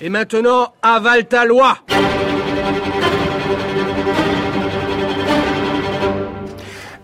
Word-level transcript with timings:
Et 0.00 0.10
maintenant, 0.10 0.74
avale 0.82 1.26
ta 1.26 1.46
loi 1.46 1.78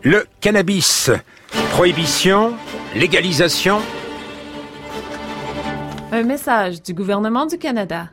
Le 0.02 0.26
cannabis. 0.40 1.10
Prohibition, 1.70 2.52
légalisation. 2.94 3.78
Un 6.10 6.22
message 6.24 6.82
du 6.82 6.92
gouvernement 6.92 7.46
du 7.46 7.56
Canada. 7.56 8.08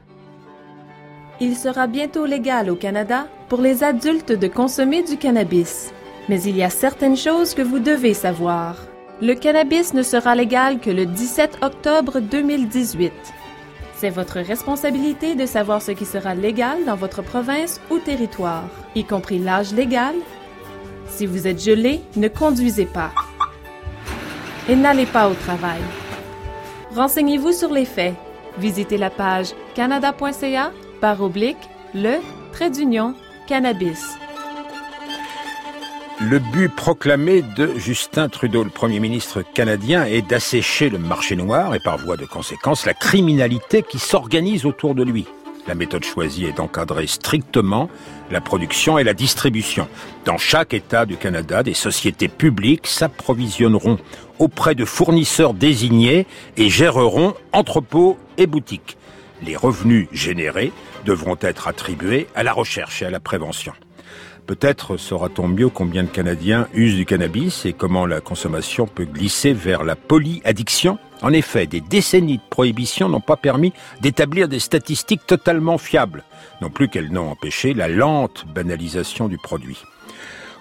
Il 1.41 1.57
sera 1.57 1.87
bientôt 1.87 2.25
légal 2.25 2.69
au 2.69 2.75
Canada 2.75 3.27
pour 3.49 3.61
les 3.61 3.83
adultes 3.83 4.31
de 4.31 4.47
consommer 4.47 5.03
du 5.03 5.17
cannabis. 5.17 5.91
Mais 6.29 6.41
il 6.43 6.55
y 6.55 6.63
a 6.63 6.69
certaines 6.69 7.17
choses 7.17 7.53
que 7.53 7.61
vous 7.61 7.79
devez 7.79 8.13
savoir. 8.13 8.77
Le 9.21 9.33
cannabis 9.33 9.93
ne 9.93 10.03
sera 10.03 10.35
légal 10.35 10.79
que 10.79 10.89
le 10.89 11.05
17 11.05 11.57
octobre 11.63 12.21
2018. 12.21 13.11
C'est 13.99 14.09
votre 14.09 14.39
responsabilité 14.39 15.35
de 15.35 15.45
savoir 15.45 15.81
ce 15.81 15.91
qui 15.91 16.05
sera 16.05 16.33
légal 16.33 16.85
dans 16.85 16.95
votre 16.95 17.21
province 17.21 17.81
ou 17.89 17.99
territoire, 17.99 18.63
y 18.95 19.03
compris 19.03 19.39
l'âge 19.39 19.73
légal. 19.73 20.15
Si 21.07 21.25
vous 21.25 21.47
êtes 21.47 21.61
gelé, 21.61 21.99
ne 22.15 22.29
conduisez 22.29 22.85
pas. 22.85 23.11
Et 24.69 24.77
n'allez 24.77 25.05
pas 25.05 25.27
au 25.27 25.33
travail. 25.33 25.81
Renseignez-vous 26.95 27.51
sur 27.51 27.73
les 27.73 27.83
faits. 27.83 28.15
Visitez 28.57 28.97
la 28.97 29.09
page 29.09 29.49
canada.ca 29.75 30.71
par 31.01 31.21
oblique 31.21 31.69
le 31.93 32.19
trait 32.53 32.69
d'union 32.69 33.15
cannabis. 33.47 34.17
Le 36.21 36.39
but 36.39 36.67
proclamé 36.67 37.41
de 37.41 37.71
Justin 37.77 38.27
Trudeau, 38.27 38.65
le 38.65 38.69
Premier 38.69 38.99
ministre 38.99 39.41
canadien, 39.41 40.03
est 40.03 40.21
d'assécher 40.21 40.89
le 40.89 40.97
marché 40.97 41.37
noir 41.37 41.75
et 41.75 41.79
par 41.79 41.97
voie 41.97 42.17
de 42.17 42.25
conséquence 42.25 42.85
la 42.85 42.93
criminalité 42.93 43.83
qui 43.83 43.99
s'organise 43.99 44.65
autour 44.65 44.95
de 44.95 45.03
lui. 45.03 45.27
La 45.65 45.75
méthode 45.75 46.03
choisie 46.03 46.43
est 46.43 46.57
d'encadrer 46.57 47.07
strictement 47.07 47.89
la 48.31 48.41
production 48.41 48.97
et 48.97 49.05
la 49.05 49.13
distribution. 49.13 49.87
Dans 50.25 50.37
chaque 50.37 50.73
État 50.73 51.05
du 51.05 51.15
Canada, 51.15 51.63
des 51.63 51.73
sociétés 51.73 52.27
publiques 52.27 52.87
s'approvisionneront 52.87 53.97
auprès 54.39 54.75
de 54.75 54.83
fournisseurs 54.83 55.53
désignés 55.53 56.27
et 56.57 56.69
géreront 56.69 57.33
entrepôts 57.53 58.17
et 58.37 58.45
boutiques. 58.45 58.97
Les 59.41 59.55
revenus 59.55 60.09
générés 60.11 60.73
devront 61.05 61.37
être 61.39 61.69
attribués 61.69 62.27
à 62.35 62.43
la 62.43 62.51
recherche 62.51 63.01
et 63.03 63.05
à 63.05 63.09
la 63.09 63.21
prévention. 63.21 63.71
Peut-être 64.49 64.97
saura-t-on 64.97 65.47
mieux 65.47 65.69
combien 65.69 66.01
de 66.01 66.07
Canadiens 66.07 66.67
usent 66.73 66.95
du 66.95 67.05
cannabis 67.05 67.67
et 67.67 67.73
comment 67.73 68.07
la 68.07 68.19
consommation 68.19 68.87
peut 68.87 69.05
glisser 69.05 69.53
vers 69.53 69.83
la 69.83 69.95
polyaddiction. 69.95 70.97
En 71.21 71.31
effet, 71.33 71.67
des 71.67 71.81
décennies 71.81 72.37
de 72.37 72.49
prohibition 72.49 73.09
n'ont 73.09 73.21
pas 73.21 73.37
permis 73.37 73.73
d'établir 74.01 74.47
des 74.47 74.57
statistiques 74.57 75.27
totalement 75.27 75.77
fiables, 75.77 76.23
non 76.63 76.71
plus 76.71 76.89
qu'elles 76.89 77.11
n'ont 77.11 77.29
empêché 77.29 77.75
la 77.75 77.87
lente 77.87 78.45
banalisation 78.51 79.27
du 79.27 79.37
produit. 79.37 79.83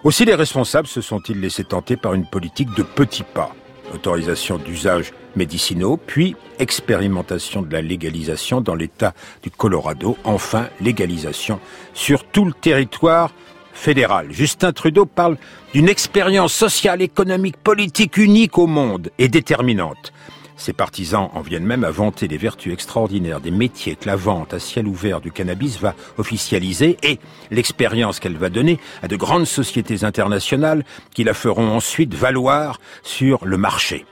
Aussi 0.05 0.27
les 0.27 0.35
responsables 0.35 0.87
se 0.87 1.01
sont-ils 1.01 1.41
laissés 1.41 1.65
tenter 1.65 1.97
par 1.97 2.13
une 2.13 2.27
politique 2.27 2.75
de 2.75 2.83
petits 2.83 3.23
pas. 3.23 3.55
Autorisation 3.95 4.59
d'usage 4.59 5.15
médicinaux, 5.35 5.97
puis 5.97 6.37
expérimentation 6.59 7.63
de 7.63 7.73
la 7.73 7.81
légalisation 7.81 8.61
dans 8.61 8.75
l'État 8.75 9.15
du 9.43 9.51
Colorado, 9.51 10.19
enfin 10.25 10.69
légalisation 10.79 11.59
sur 11.95 12.25
tout 12.25 12.45
le 12.45 12.53
territoire 12.53 13.31
fédéral. 13.79 14.29
Justin 14.31 14.73
Trudeau 14.73 15.07
parle 15.07 15.37
d'une 15.73 15.89
expérience 15.89 16.53
sociale, 16.53 17.01
économique, 17.01 17.57
politique 17.57 18.17
unique 18.17 18.59
au 18.59 18.67
monde 18.67 19.11
et 19.19 19.29
déterminante. 19.29 20.13
Ses 20.57 20.73
partisans 20.73 21.31
en 21.35 21.41
viennent 21.41 21.65
même 21.65 21.85
à 21.85 21.93
vanter 21.93 22.27
les 22.27 22.37
vertus 22.37 22.73
extraordinaires 22.73 23.41
des 23.41 23.53
métiers 23.53 23.95
que 23.95 24.07
la 24.07 24.17
vente 24.17 24.53
à 24.53 24.59
ciel 24.59 24.89
ouvert 24.89 25.21
du 25.21 25.31
cannabis 25.31 25.79
va 25.79 25.95
officialiser 26.19 26.97
et 27.05 27.21
l'expérience 27.53 28.19
qu'elle 28.19 28.37
va 28.37 28.49
donner 28.49 28.81
à 29.01 29.07
de 29.07 29.15
grandes 29.15 29.47
sociétés 29.47 30.03
internationales 30.03 30.85
qui 31.15 31.23
la 31.23 31.33
feront 31.33 31.71
ensuite 31.71 32.13
valoir 32.13 32.81
sur 33.05 33.45
le 33.45 33.57
marché. 33.57 34.05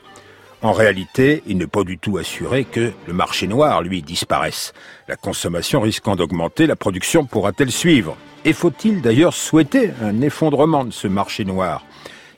En 0.62 0.72
réalité, 0.72 1.42
il 1.46 1.58
n'est 1.58 1.66
pas 1.66 1.82
du 1.82 1.98
tout 1.98 2.16
assuré 2.16 2.64
que 2.64 2.92
le 3.06 3.12
marché 3.12 3.48
noir, 3.48 3.82
lui, 3.82 4.00
disparaisse. 4.02 4.72
La 5.08 5.16
consommation 5.16 5.80
risquant 5.80 6.14
d'augmenter, 6.14 6.66
la 6.66 6.76
production 6.76 7.26
pourra-t-elle 7.26 7.72
suivre? 7.72 8.16
Et 8.46 8.52
faut-il 8.52 9.02
d'ailleurs 9.02 9.34
souhaiter 9.34 9.90
un 10.00 10.20
effondrement 10.20 10.84
de 10.84 10.92
ce 10.92 11.08
marché 11.08 11.44
noir? 11.44 11.84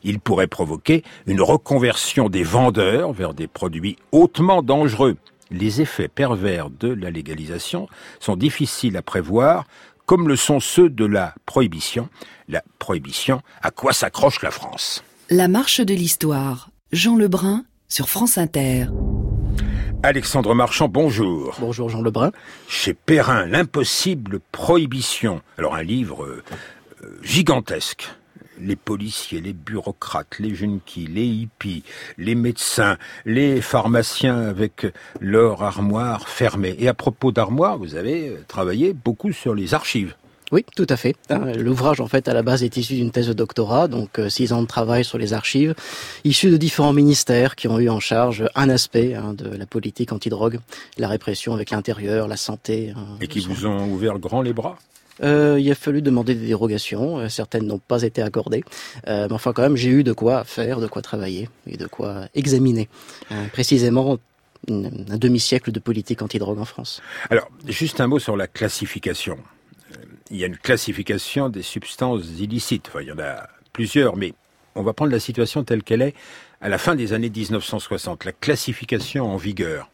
Il 0.02 0.20
pourrait 0.20 0.46
provoquer 0.46 1.04
une 1.26 1.42
reconversion 1.42 2.30
des 2.30 2.42
vendeurs 2.42 3.12
vers 3.12 3.34
des 3.34 3.46
produits 3.46 3.98
hautement 4.10 4.62
dangereux. 4.62 5.18
Les 5.50 5.82
effets 5.82 6.08
pervers 6.08 6.70
de 6.70 6.88
la 6.88 7.10
légalisation 7.10 7.88
sont 8.20 8.36
difficiles 8.36 8.96
à 8.96 9.02
prévoir, 9.02 9.66
comme 10.06 10.28
le 10.28 10.36
sont 10.36 10.60
ceux 10.60 10.88
de 10.88 11.04
la 11.04 11.34
prohibition. 11.44 12.08
La 12.48 12.62
prohibition, 12.78 13.42
à 13.60 13.70
quoi 13.70 13.92
s'accroche 13.92 14.40
la 14.40 14.50
France? 14.50 15.04
La 15.28 15.46
marche 15.46 15.82
de 15.82 15.92
l'histoire. 15.92 16.70
Jean 16.90 17.16
Lebrun 17.16 17.66
sur 17.86 18.08
France 18.08 18.38
Inter. 18.38 18.86
Alexandre 20.04 20.54
Marchand, 20.54 20.88
bonjour. 20.88 21.56
Bonjour 21.58 21.88
Jean 21.88 22.02
Lebrun. 22.02 22.30
Chez 22.68 22.94
Perrin, 22.94 23.46
l'impossible 23.46 24.38
prohibition. 24.52 25.42
Alors 25.58 25.74
un 25.74 25.82
livre 25.82 26.24
euh, 26.24 26.42
gigantesque 27.22 28.08
les 28.60 28.76
policiers, 28.76 29.40
les 29.40 29.52
bureaucrates, 29.52 30.38
les 30.40 30.54
junkies, 30.54 31.06
les 31.06 31.26
hippies, 31.26 31.84
les 32.16 32.34
médecins, 32.34 32.96
les 33.24 33.60
pharmaciens 33.60 34.36
avec 34.36 34.86
leur 35.20 35.62
armoire 35.62 36.28
fermée. 36.28 36.74
Et 36.78 36.88
à 36.88 36.94
propos 36.94 37.30
d'armoire, 37.30 37.78
vous 37.78 37.94
avez 37.94 38.36
travaillé 38.48 38.92
beaucoup 38.92 39.32
sur 39.32 39.54
les 39.54 39.74
archives. 39.74 40.16
Oui, 40.50 40.64
tout 40.74 40.86
à 40.88 40.96
fait. 40.96 41.14
Hein, 41.28 41.52
l'ouvrage, 41.56 42.00
en 42.00 42.08
fait, 42.08 42.28
à 42.28 42.34
la 42.34 42.42
base, 42.42 42.62
est 42.64 42.76
issu 42.76 42.94
d'une 42.94 43.10
thèse 43.10 43.28
de 43.28 43.32
doctorat, 43.32 43.86
donc 43.88 44.18
euh, 44.18 44.28
six 44.28 44.52
ans 44.52 44.62
de 44.62 44.66
travail 44.66 45.04
sur 45.04 45.18
les 45.18 45.32
archives, 45.32 45.74
issus 46.24 46.50
de 46.50 46.56
différents 46.56 46.92
ministères 46.92 47.54
qui 47.54 47.68
ont 47.68 47.78
eu 47.78 47.88
en 47.90 48.00
charge 48.00 48.44
un 48.54 48.68
aspect 48.70 49.14
hein, 49.14 49.34
de 49.34 49.48
la 49.48 49.66
politique 49.66 50.12
antidrogue, 50.12 50.58
la 50.96 51.08
répression 51.08 51.52
avec 51.52 51.70
l'intérieur, 51.70 52.28
la 52.28 52.36
santé. 52.36 52.94
Hein, 52.96 53.18
Et 53.20 53.26
qui 53.26 53.40
vous 53.40 53.66
ont 53.66 53.90
ouvert 53.90 54.18
grand 54.18 54.40
les 54.40 54.52
bras? 54.52 54.78
Euh, 55.22 55.58
il 55.60 55.70
a 55.70 55.74
fallu 55.74 56.02
demander 56.02 56.34
des 56.34 56.46
dérogations. 56.46 57.18
Euh, 57.18 57.28
certaines 57.28 57.66
n'ont 57.66 57.78
pas 57.78 58.02
été 58.02 58.22
accordées. 58.22 58.64
Euh, 59.06 59.26
mais 59.28 59.34
enfin, 59.34 59.52
quand 59.52 59.62
même, 59.62 59.76
j'ai 59.76 59.90
eu 59.90 60.04
de 60.04 60.12
quoi 60.12 60.44
faire, 60.44 60.80
de 60.80 60.86
quoi 60.86 61.02
travailler 61.02 61.48
et 61.66 61.76
de 61.76 61.86
quoi 61.86 62.26
examiner. 62.34 62.88
Euh, 63.32 63.46
précisément, 63.52 64.18
un 64.68 65.18
demi-siècle 65.18 65.72
de 65.72 65.80
politique 65.80 66.22
antidrogue 66.22 66.58
en 66.58 66.64
France. 66.64 67.00
Alors, 67.30 67.50
juste 67.66 68.00
un 68.00 68.06
mot 68.06 68.18
sur 68.18 68.36
la 68.36 68.46
classification. 68.46 69.38
Il 70.30 70.36
y 70.36 70.44
a 70.44 70.46
une 70.46 70.58
classification 70.58 71.48
des 71.48 71.62
substances 71.62 72.24
illicites. 72.38 72.90
Il 73.00 73.06
y 73.06 73.12
en 73.12 73.18
a 73.18 73.48
plusieurs, 73.72 74.16
mais 74.16 74.34
on 74.74 74.82
va 74.82 74.92
prendre 74.92 75.12
la 75.12 75.20
situation 75.20 75.64
telle 75.64 75.82
qu'elle 75.82 76.02
est 76.02 76.14
à 76.60 76.68
la 76.68 76.78
fin 76.78 76.94
des 76.94 77.12
années 77.12 77.30
1960. 77.30 78.24
La 78.24 78.32
classification 78.32 79.32
en 79.32 79.36
vigueur 79.36 79.90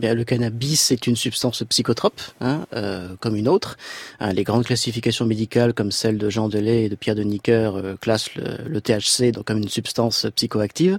Le 0.00 0.22
cannabis 0.24 0.90
est 0.90 1.06
une 1.06 1.16
substance 1.16 1.62
psychotrope, 1.68 2.20
hein, 2.40 2.66
euh, 2.74 3.08
comme 3.20 3.36
une 3.36 3.48
autre. 3.48 3.76
Hein, 4.20 4.32
les 4.32 4.44
grandes 4.44 4.64
classifications 4.64 5.26
médicales, 5.26 5.74
comme 5.74 5.92
celle 5.92 6.18
de 6.18 6.30
Jean 6.30 6.48
Delay 6.48 6.84
et 6.84 6.88
de 6.88 6.94
Pierre 6.94 7.14
de 7.14 7.22
Nicker, 7.22 7.76
euh, 7.76 7.96
classent 8.00 8.34
le, 8.34 8.68
le, 8.68 8.80
THC 8.80 9.32
donc 9.32 9.44
comme 9.44 9.58
une 9.58 9.68
substance 9.68 10.26
psychoactive. 10.34 10.98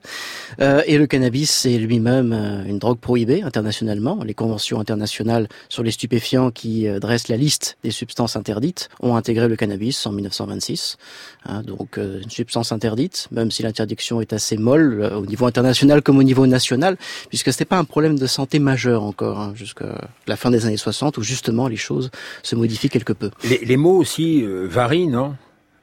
Euh, 0.60 0.82
et 0.86 0.98
le 0.98 1.08
cannabis 1.08 1.66
est 1.66 1.78
lui-même 1.78 2.34
euh, 2.34 2.64
une 2.66 2.80
drogue 2.80 3.00
prohibée 3.00 3.44
internationalement. 3.44 4.24
Les 4.24 4.34
conventions 4.34 4.80
internationales 4.80 5.48
sur 5.70 5.84
les 5.84 5.92
stupéfiants 5.92 6.52
qui 6.52 6.88
euh, 6.88 7.00
dressent 7.00 7.28
la 7.28 7.38
liste 7.38 7.78
des 7.84 7.92
substances 7.92 8.36
interdites 8.36 8.90
ont 9.02 9.16
intégré 9.16 9.48
le 9.48 9.56
cannabis 9.56 10.06
en 10.06 10.12
1926. 10.12 10.98
Hein, 11.46 11.62
donc 11.62 11.98
une 11.98 12.30
substance 12.30 12.72
interdite, 12.72 13.28
même 13.32 13.52
si 13.52 13.64
l'interdiction 13.64 14.22
est 14.22 14.34
assez 14.34 14.58
molle 14.58 15.10
au 15.16 15.26
niveau 15.26 15.46
international 15.46 16.02
comme 16.02 16.18
au 16.18 16.24
niveau 16.24 16.46
national, 16.48 16.98
puisque 17.30 17.54
ce 17.54 17.60
n'est 17.60 17.66
pas 17.66 17.78
un 17.78 17.86
problème 17.86 18.18
de 18.18 18.28
santé 18.28 18.60
majeur 18.68 19.04
encore, 19.04 19.40
hein, 19.40 19.54
jusqu'à 19.56 20.10
la 20.28 20.36
fin 20.36 20.52
des 20.52 20.66
années 20.66 20.76
60, 20.76 21.18
où 21.18 21.24
justement 21.24 21.70
les 21.70 21.78
choses 21.78 22.12
se 22.44 22.54
modifient 22.56 22.90
quelque 22.90 23.14
peu. 23.14 23.32
Les, 23.46 23.60
les 23.64 23.78
mots 23.78 23.96
aussi 23.96 24.44
euh, 24.44 24.68
varient, 24.68 25.08
non? 25.08 25.36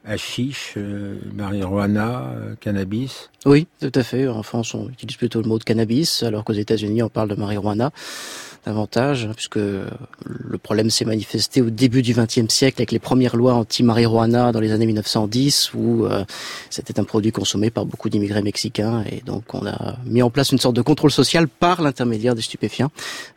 Hachiche, 0.05 0.73
euh, 0.77 1.15
marijuana, 1.33 2.33
euh, 2.35 2.55
cannabis 2.59 3.29
Oui, 3.45 3.67
tout 3.81 3.91
à 3.93 4.03
fait. 4.03 4.27
En 4.27 4.43
France, 4.43 4.73
on 4.73 4.89
utilise 4.89 5.17
plutôt 5.17 5.41
le 5.41 5.47
mot 5.47 5.57
de 5.57 5.63
cannabis, 5.63 6.23
alors 6.23 6.43
qu'aux 6.43 6.53
États-Unis, 6.53 7.01
on 7.03 7.09
parle 7.09 7.29
de 7.29 7.35
marijuana 7.35 7.91
davantage, 8.65 9.29
puisque 9.35 9.57
le 9.57 10.57
problème 10.57 10.89
s'est 10.89 11.05
manifesté 11.05 11.61
au 11.61 11.69
début 11.69 12.01
du 12.01 12.13
XXe 12.13 12.47
siècle 12.49 12.81
avec 12.81 12.91
les 12.91 12.99
premières 12.99 13.35
lois 13.35 13.53
anti-marijuana 13.53 14.51
dans 14.51 14.59
les 14.59 14.71
années 14.71 14.87
1910, 14.87 15.73
où 15.75 16.05
euh, 16.05 16.25
c'était 16.69 16.99
un 16.99 17.03
produit 17.03 17.31
consommé 17.31 17.69
par 17.69 17.85
beaucoup 17.85 18.09
d'immigrés 18.09 18.41
mexicains, 18.41 19.03
et 19.09 19.21
donc 19.25 19.53
on 19.53 19.65
a 19.65 19.97
mis 20.05 20.21
en 20.21 20.29
place 20.29 20.51
une 20.51 20.57
sorte 20.57 20.75
de 20.75 20.81
contrôle 20.81 21.11
social 21.11 21.47
par 21.47 21.81
l'intermédiaire 21.81 22.35
des 22.35 22.41
stupéfiants. 22.41 22.91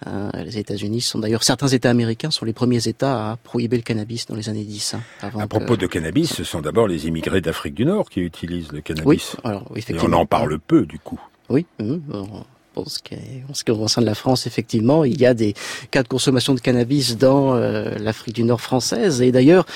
Euh, 0.07 0.31
les 0.45 0.59
États-Unis 0.59 1.03
sont 1.03 1.19
d'ailleurs, 1.19 1.45
certains 1.45 1.69
États 1.69 1.91
américains 1.91 2.31
sont 2.31 2.45
les 2.45 2.53
premiers 2.53 2.89
États 2.89 3.33
à 3.33 3.37
prohiber 3.37 3.77
le 3.77 3.83
cannabis 3.83 4.27
dans 4.27 4.35
les 4.35 4.49
années 4.49 4.65
10. 4.65 4.95
Hein, 4.95 5.01
avant 5.21 5.41
à 5.41 5.47
propos 5.47 5.77
que... 5.77 5.81
de 5.81 5.87
cannabis, 5.87 6.33
ce 6.35 6.45
sont 6.45 6.58
d'abord 6.63 6.89
les 6.89 7.07
immigrés 7.07 7.41
d'Afrique 7.41 7.75
du 7.75 7.85
Nord 7.85 8.11
qui 8.11 8.21
utilisent 8.21 8.73
le 8.73 8.81
cannabis. 8.81 9.07
Oui, 9.07 9.41
alors 9.45 9.65
effectivement. 9.77 10.13
Et 10.13 10.17
on 10.17 10.21
en 10.21 10.27
parle 10.27 10.59
peu 10.59 10.87
du 10.87 10.99
coup. 10.99 11.21
Oui, 11.49 11.67
En 11.81 12.85
ce 12.85 12.99
qui 13.65 13.73
concerne 13.73 14.05
la 14.05 14.15
France, 14.15 14.47
effectivement, 14.47 15.05
il 15.05 15.19
y 15.21 15.27
a 15.27 15.35
des 15.35 15.55
cas 15.91 16.03
de 16.03 16.09
consommation 16.09 16.55
de 16.55 16.61
cannabis 16.61 17.17
dans 17.17 17.55
l'Afrique 17.55 18.35
du 18.35 18.45
Nord 18.45 18.61
française. 18.61 19.23
Et 19.23 19.33
d'ailleurs, 19.33 19.67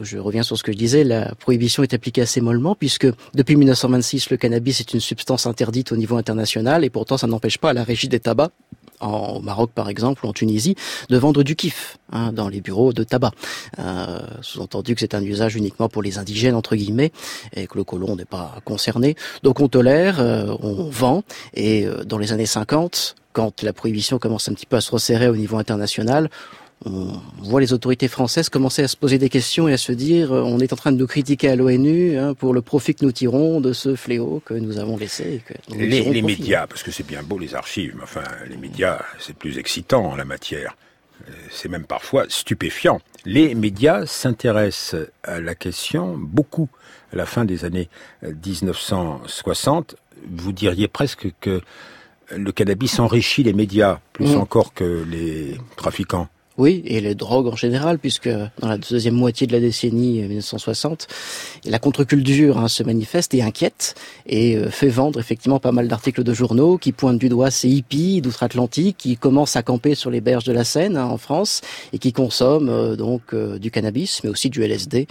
je 0.00 0.18
reviens 0.18 0.42
sur 0.42 0.56
ce 0.58 0.62
que 0.62 0.72
je 0.72 0.76
disais, 0.76 1.04
la 1.04 1.34
prohibition 1.34 1.82
est 1.82 1.94
appliquée 1.94 2.22
assez 2.22 2.40
mollement 2.40 2.74
puisque 2.74 3.06
depuis 3.34 3.56
1926, 3.56 4.30
le 4.30 4.36
cannabis 4.36 4.80
est 4.80 4.92
une 4.94 5.00
substance 5.00 5.46
interdite 5.46 5.92
au 5.92 5.96
niveau 5.96 6.16
international 6.16 6.84
et 6.84 6.90
pourtant 6.90 7.16
ça 7.16 7.26
n'empêche 7.26 7.58
pas 7.58 7.72
la 7.72 7.84
régie 7.84 8.08
des 8.08 8.20
tabacs 8.20 8.52
en, 9.00 9.36
au 9.36 9.40
Maroc 9.40 9.70
par 9.74 9.88
exemple 9.88 10.24
ou 10.24 10.28
en 10.28 10.32
Tunisie, 10.32 10.74
de 11.08 11.16
vendre 11.16 11.42
du 11.42 11.56
kiff 11.56 11.98
hein, 12.12 12.32
dans 12.32 12.48
les 12.48 12.60
bureaux 12.60 12.92
de 12.92 13.04
tabac. 13.04 13.32
Euh, 13.78 14.20
Sous-entendu 14.42 14.94
que 14.94 15.00
c'est 15.00 15.14
un 15.14 15.22
usage 15.22 15.56
uniquement 15.56 15.88
pour 15.88 16.02
les 16.02 16.18
indigènes 16.18 16.54
entre 16.54 16.76
guillemets 16.76 17.12
et 17.54 17.66
que 17.66 17.76
le 17.76 17.84
colon 17.84 18.16
n'est 18.16 18.24
pas 18.24 18.56
concerné. 18.64 19.16
Donc 19.42 19.60
on 19.60 19.68
tolère, 19.68 20.20
euh, 20.20 20.54
on 20.60 20.88
vend 20.90 21.22
et 21.54 21.86
euh, 21.86 22.04
dans 22.04 22.18
les 22.18 22.32
années 22.32 22.46
50, 22.46 23.16
quand 23.32 23.62
la 23.62 23.72
prohibition 23.72 24.18
commence 24.18 24.48
un 24.48 24.54
petit 24.54 24.66
peu 24.66 24.76
à 24.76 24.80
se 24.80 24.90
resserrer 24.90 25.28
au 25.28 25.36
niveau 25.36 25.58
international, 25.58 26.30
on 26.84 27.20
voit 27.38 27.60
les 27.60 27.72
autorités 27.72 28.06
françaises 28.06 28.50
commencer 28.50 28.82
à 28.82 28.88
se 28.88 28.96
poser 28.96 29.18
des 29.18 29.30
questions 29.30 29.66
et 29.66 29.72
à 29.72 29.78
se 29.78 29.92
dire 29.92 30.32
euh, 30.32 30.42
on 30.42 30.58
est 30.58 30.72
en 30.72 30.76
train 30.76 30.92
de 30.92 30.98
nous 30.98 31.06
critiquer 31.06 31.48
à 31.48 31.56
l'ONU 31.56 32.18
hein, 32.18 32.34
pour 32.34 32.52
le 32.52 32.60
profit 32.60 32.94
que 32.94 33.04
nous 33.04 33.12
tirons 33.12 33.60
de 33.60 33.72
ce 33.72 33.96
fléau 33.96 34.42
que 34.44 34.52
nous 34.52 34.78
avons 34.78 34.96
laissé. 34.96 35.42
les, 35.74 36.22
médias, 36.22 36.66
parce 36.66 36.82
que 36.82 36.90
c'est 36.90 37.06
bien 37.06 37.22
beau 37.22 37.38
les 37.38 37.54
archives, 37.54 37.94
mais 37.96 38.02
enfin 38.02 38.24
les 38.48 38.58
médias 38.58 39.00
c'est 39.18 39.36
plus 39.36 39.58
excitant 39.58 40.04
en 40.04 40.16
la 40.16 40.26
matière. 40.26 40.76
Euh, 41.28 41.32
c'est 41.50 41.70
même 41.70 41.86
parfois 41.86 42.26
stupéfiant. 42.28 43.00
Les 43.24 43.54
médias 43.54 44.04
s'intéressent 44.04 45.00
à 45.22 45.40
la 45.40 45.54
question 45.54 46.14
beaucoup 46.18 46.68
à 47.12 47.16
la 47.16 47.24
fin 47.24 47.46
des 47.46 47.64
années 47.64 47.88
1960. 48.22 49.94
Euh, 49.94 50.20
Vous 50.30 50.52
diriez 50.52 50.88
presque 50.88 51.28
que 51.40 51.62
le 52.36 52.52
cannabis 52.52 52.98
enrichit 52.98 53.44
les 53.44 53.54
médias 53.54 54.00
plus 54.12 54.34
mmh. 54.34 54.40
encore 54.40 54.74
que 54.74 55.04
les 55.08 55.58
trafiquants. 55.76 56.28
Oui, 56.58 56.82
et 56.86 57.00
les 57.00 57.14
drogues 57.14 57.48
en 57.48 57.56
général, 57.56 57.98
puisque 57.98 58.28
dans 58.28 58.68
la 58.68 58.78
deuxième 58.78 59.14
moitié 59.14 59.46
de 59.46 59.52
la 59.52 59.60
décennie 59.60 60.22
1960, 60.22 61.06
euh, 61.66 61.70
la 61.70 61.78
contre-culture 61.78 62.58
hein, 62.58 62.68
se 62.68 62.82
manifeste 62.82 63.34
et 63.34 63.42
inquiète 63.42 63.94
et 64.24 64.56
euh, 64.56 64.70
fait 64.70 64.88
vendre 64.88 65.20
effectivement 65.20 65.60
pas 65.60 65.72
mal 65.72 65.86
d'articles 65.86 66.24
de 66.24 66.32
journaux 66.32 66.78
qui 66.78 66.92
pointent 66.92 67.18
du 67.18 67.28
doigt 67.28 67.50
ces 67.50 67.68
hippies 67.68 68.22
d'outre-Atlantique 68.22 68.96
qui 68.96 69.18
commencent 69.18 69.56
à 69.56 69.62
camper 69.62 69.94
sur 69.94 70.10
les 70.10 70.22
berges 70.22 70.44
de 70.44 70.52
la 70.52 70.64
Seine 70.64 70.96
hein, 70.96 71.04
en 71.04 71.18
France 71.18 71.60
et 71.92 71.98
qui 71.98 72.14
consomment 72.14 72.70
euh, 72.70 72.96
donc 72.96 73.34
du 73.34 73.70
cannabis, 73.70 74.22
mais 74.24 74.30
aussi 74.30 74.48
du 74.48 74.62
LSD, 74.62 75.08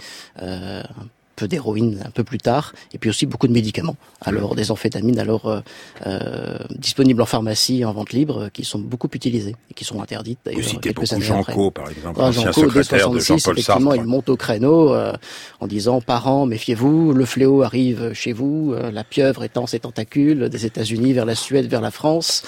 peu 1.36 1.46
d'héroïne 1.46 2.02
un 2.04 2.10
peu 2.10 2.24
plus 2.24 2.38
tard, 2.38 2.72
et 2.92 2.98
puis 2.98 3.10
aussi 3.10 3.26
beaucoup 3.26 3.46
de 3.46 3.52
médicaments. 3.52 3.96
Alors 4.22 4.54
des 4.54 4.70
amphétamines 4.70 5.18
alors 5.18 5.46
euh, 5.46 5.60
euh, 6.06 6.58
disponibles 6.70 7.22
en 7.22 7.26
pharmacie 7.26 7.84
en 7.84 7.92
vente 7.92 8.12
libre, 8.12 8.48
qui 8.52 8.64
sont 8.64 8.78
beaucoup 8.78 9.08
utilisées 9.12 9.54
et 9.70 9.74
qui 9.74 9.84
sont 9.84 10.02
interdites. 10.02 10.38
Vous 10.52 10.62
citez 10.62 10.92
beaucoup 10.92 11.06
Jean 11.20 11.44
Co, 11.44 11.70
par 11.70 11.88
exemple, 11.90 12.20
ah, 12.22 12.30
Jean 12.30 12.50
Co, 12.50 12.70
dès 12.70 12.82
66, 12.82 13.48
effectivement, 13.48 13.94
il 13.94 14.04
monte 14.04 14.28
au 14.28 14.36
créneau 14.36 14.94
euh, 14.94 15.12
en 15.60 15.66
disant 15.66 16.00
parents, 16.00 16.46
méfiez-vous, 16.46 17.12
le 17.12 17.24
fléau 17.24 17.62
arrive 17.62 18.12
chez 18.14 18.32
vous, 18.32 18.72
euh, 18.74 18.90
la 18.90 19.04
pieuvre 19.04 19.44
étend 19.44 19.66
ses 19.66 19.80
tentacules 19.80 20.48
des 20.48 20.66
États-Unis 20.66 21.12
vers 21.12 21.26
la 21.26 21.34
Suède, 21.34 21.66
vers 21.66 21.80
la 21.80 21.90
France. 21.90 22.42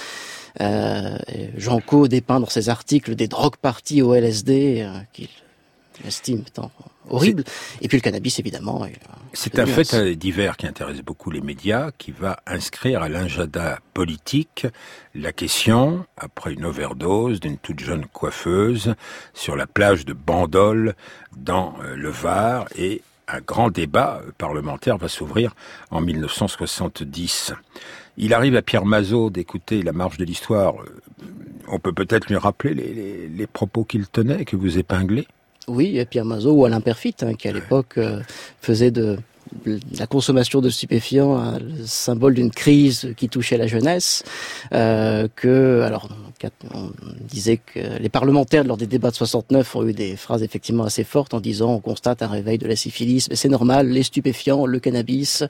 Euh, 0.60 1.18
Jean 1.56 1.80
Co 1.80 2.08
dépeint 2.08 2.40
dans 2.40 2.48
ses 2.48 2.68
articles 2.68 3.14
des 3.14 3.28
drogues 3.28 3.56
parties 3.56 4.02
au 4.02 4.14
LSD 4.14 4.82
euh, 4.82 4.98
qu'il 5.12 5.28
estime 6.06 6.44
étant 6.46 6.70
horrible. 7.10 7.44
Et 7.80 7.88
puis 7.88 7.98
le 7.98 8.02
cannabis, 8.02 8.38
évidemment. 8.38 8.86
C'est 9.32 9.58
un 9.58 9.66
fait 9.66 10.16
divers 10.16 10.56
qui 10.56 10.66
intéresse 10.66 11.02
beaucoup 11.02 11.30
les 11.30 11.40
médias, 11.40 11.90
qui 11.96 12.12
va 12.12 12.40
inscrire 12.46 13.02
à 13.02 13.08
l'agenda 13.08 13.78
politique 13.94 14.66
la 15.14 15.32
question, 15.32 16.06
après 16.16 16.52
une 16.52 16.64
overdose 16.64 17.40
d'une 17.40 17.58
toute 17.58 17.80
jeune 17.80 18.06
coiffeuse 18.06 18.94
sur 19.34 19.56
la 19.56 19.66
plage 19.66 20.04
de 20.04 20.12
Bandol 20.12 20.94
dans 21.36 21.74
euh, 21.82 21.96
le 21.96 22.10
Var, 22.10 22.66
et 22.76 23.02
un 23.26 23.40
grand 23.40 23.70
débat 23.70 24.22
parlementaire 24.38 24.96
va 24.96 25.08
s'ouvrir 25.08 25.54
en 25.90 26.00
1970. 26.00 27.52
Il 28.16 28.32
arrive 28.32 28.56
à 28.56 28.62
Pierre 28.62 28.86
Mazot 28.86 29.30
d'écouter 29.30 29.82
la 29.82 29.92
marche 29.92 30.16
de 30.16 30.24
l'histoire. 30.24 30.74
On 31.68 31.78
peut 31.78 31.92
peut-être 31.92 32.28
lui 32.28 32.36
rappeler 32.36 32.72
les, 32.74 33.28
les 33.28 33.46
propos 33.46 33.84
qu'il 33.84 34.08
tenait, 34.08 34.44
que 34.44 34.56
vous 34.56 34.78
épinglez 34.78 35.28
oui, 35.68 36.04
Pierre 36.08 36.24
Mazot 36.24 36.52
ou 36.52 36.64
Alain 36.64 36.80
Perfit, 36.80 37.14
hein, 37.22 37.34
qui 37.34 37.48
à 37.48 37.52
l'époque 37.52 37.98
euh, 37.98 38.20
faisait 38.60 38.90
de 38.90 39.18
la 39.98 40.06
consommation 40.06 40.60
de 40.60 40.70
stupéfiants 40.70 41.36
un 41.36 41.58
symbole 41.84 42.34
d'une 42.34 42.50
crise 42.50 43.14
qui 43.16 43.28
touchait 43.28 43.56
la 43.56 43.66
jeunesse, 43.66 44.24
euh, 44.72 45.28
que 45.34 45.82
alors 45.82 46.08
on 46.72 46.90
disait 47.28 47.56
que 47.56 47.98
les 47.98 48.08
parlementaires 48.08 48.64
lors 48.64 48.76
des 48.76 48.86
débats 48.86 49.10
de 49.10 49.16
69 49.16 49.76
ont 49.76 49.86
eu 49.86 49.92
des 49.92 50.16
phrases 50.16 50.42
effectivement 50.42 50.84
assez 50.84 51.04
fortes 51.04 51.34
en 51.34 51.40
disant 51.40 51.72
on 51.72 51.80
constate 51.80 52.22
un 52.22 52.28
réveil 52.28 52.58
de 52.58 52.66
la 52.66 52.76
syphilis, 52.76 53.28
mais 53.28 53.36
c'est 53.36 53.48
normal, 53.48 53.88
les 53.88 54.02
stupéfiants, 54.02 54.66
le 54.66 54.78
cannabis, 54.78 55.44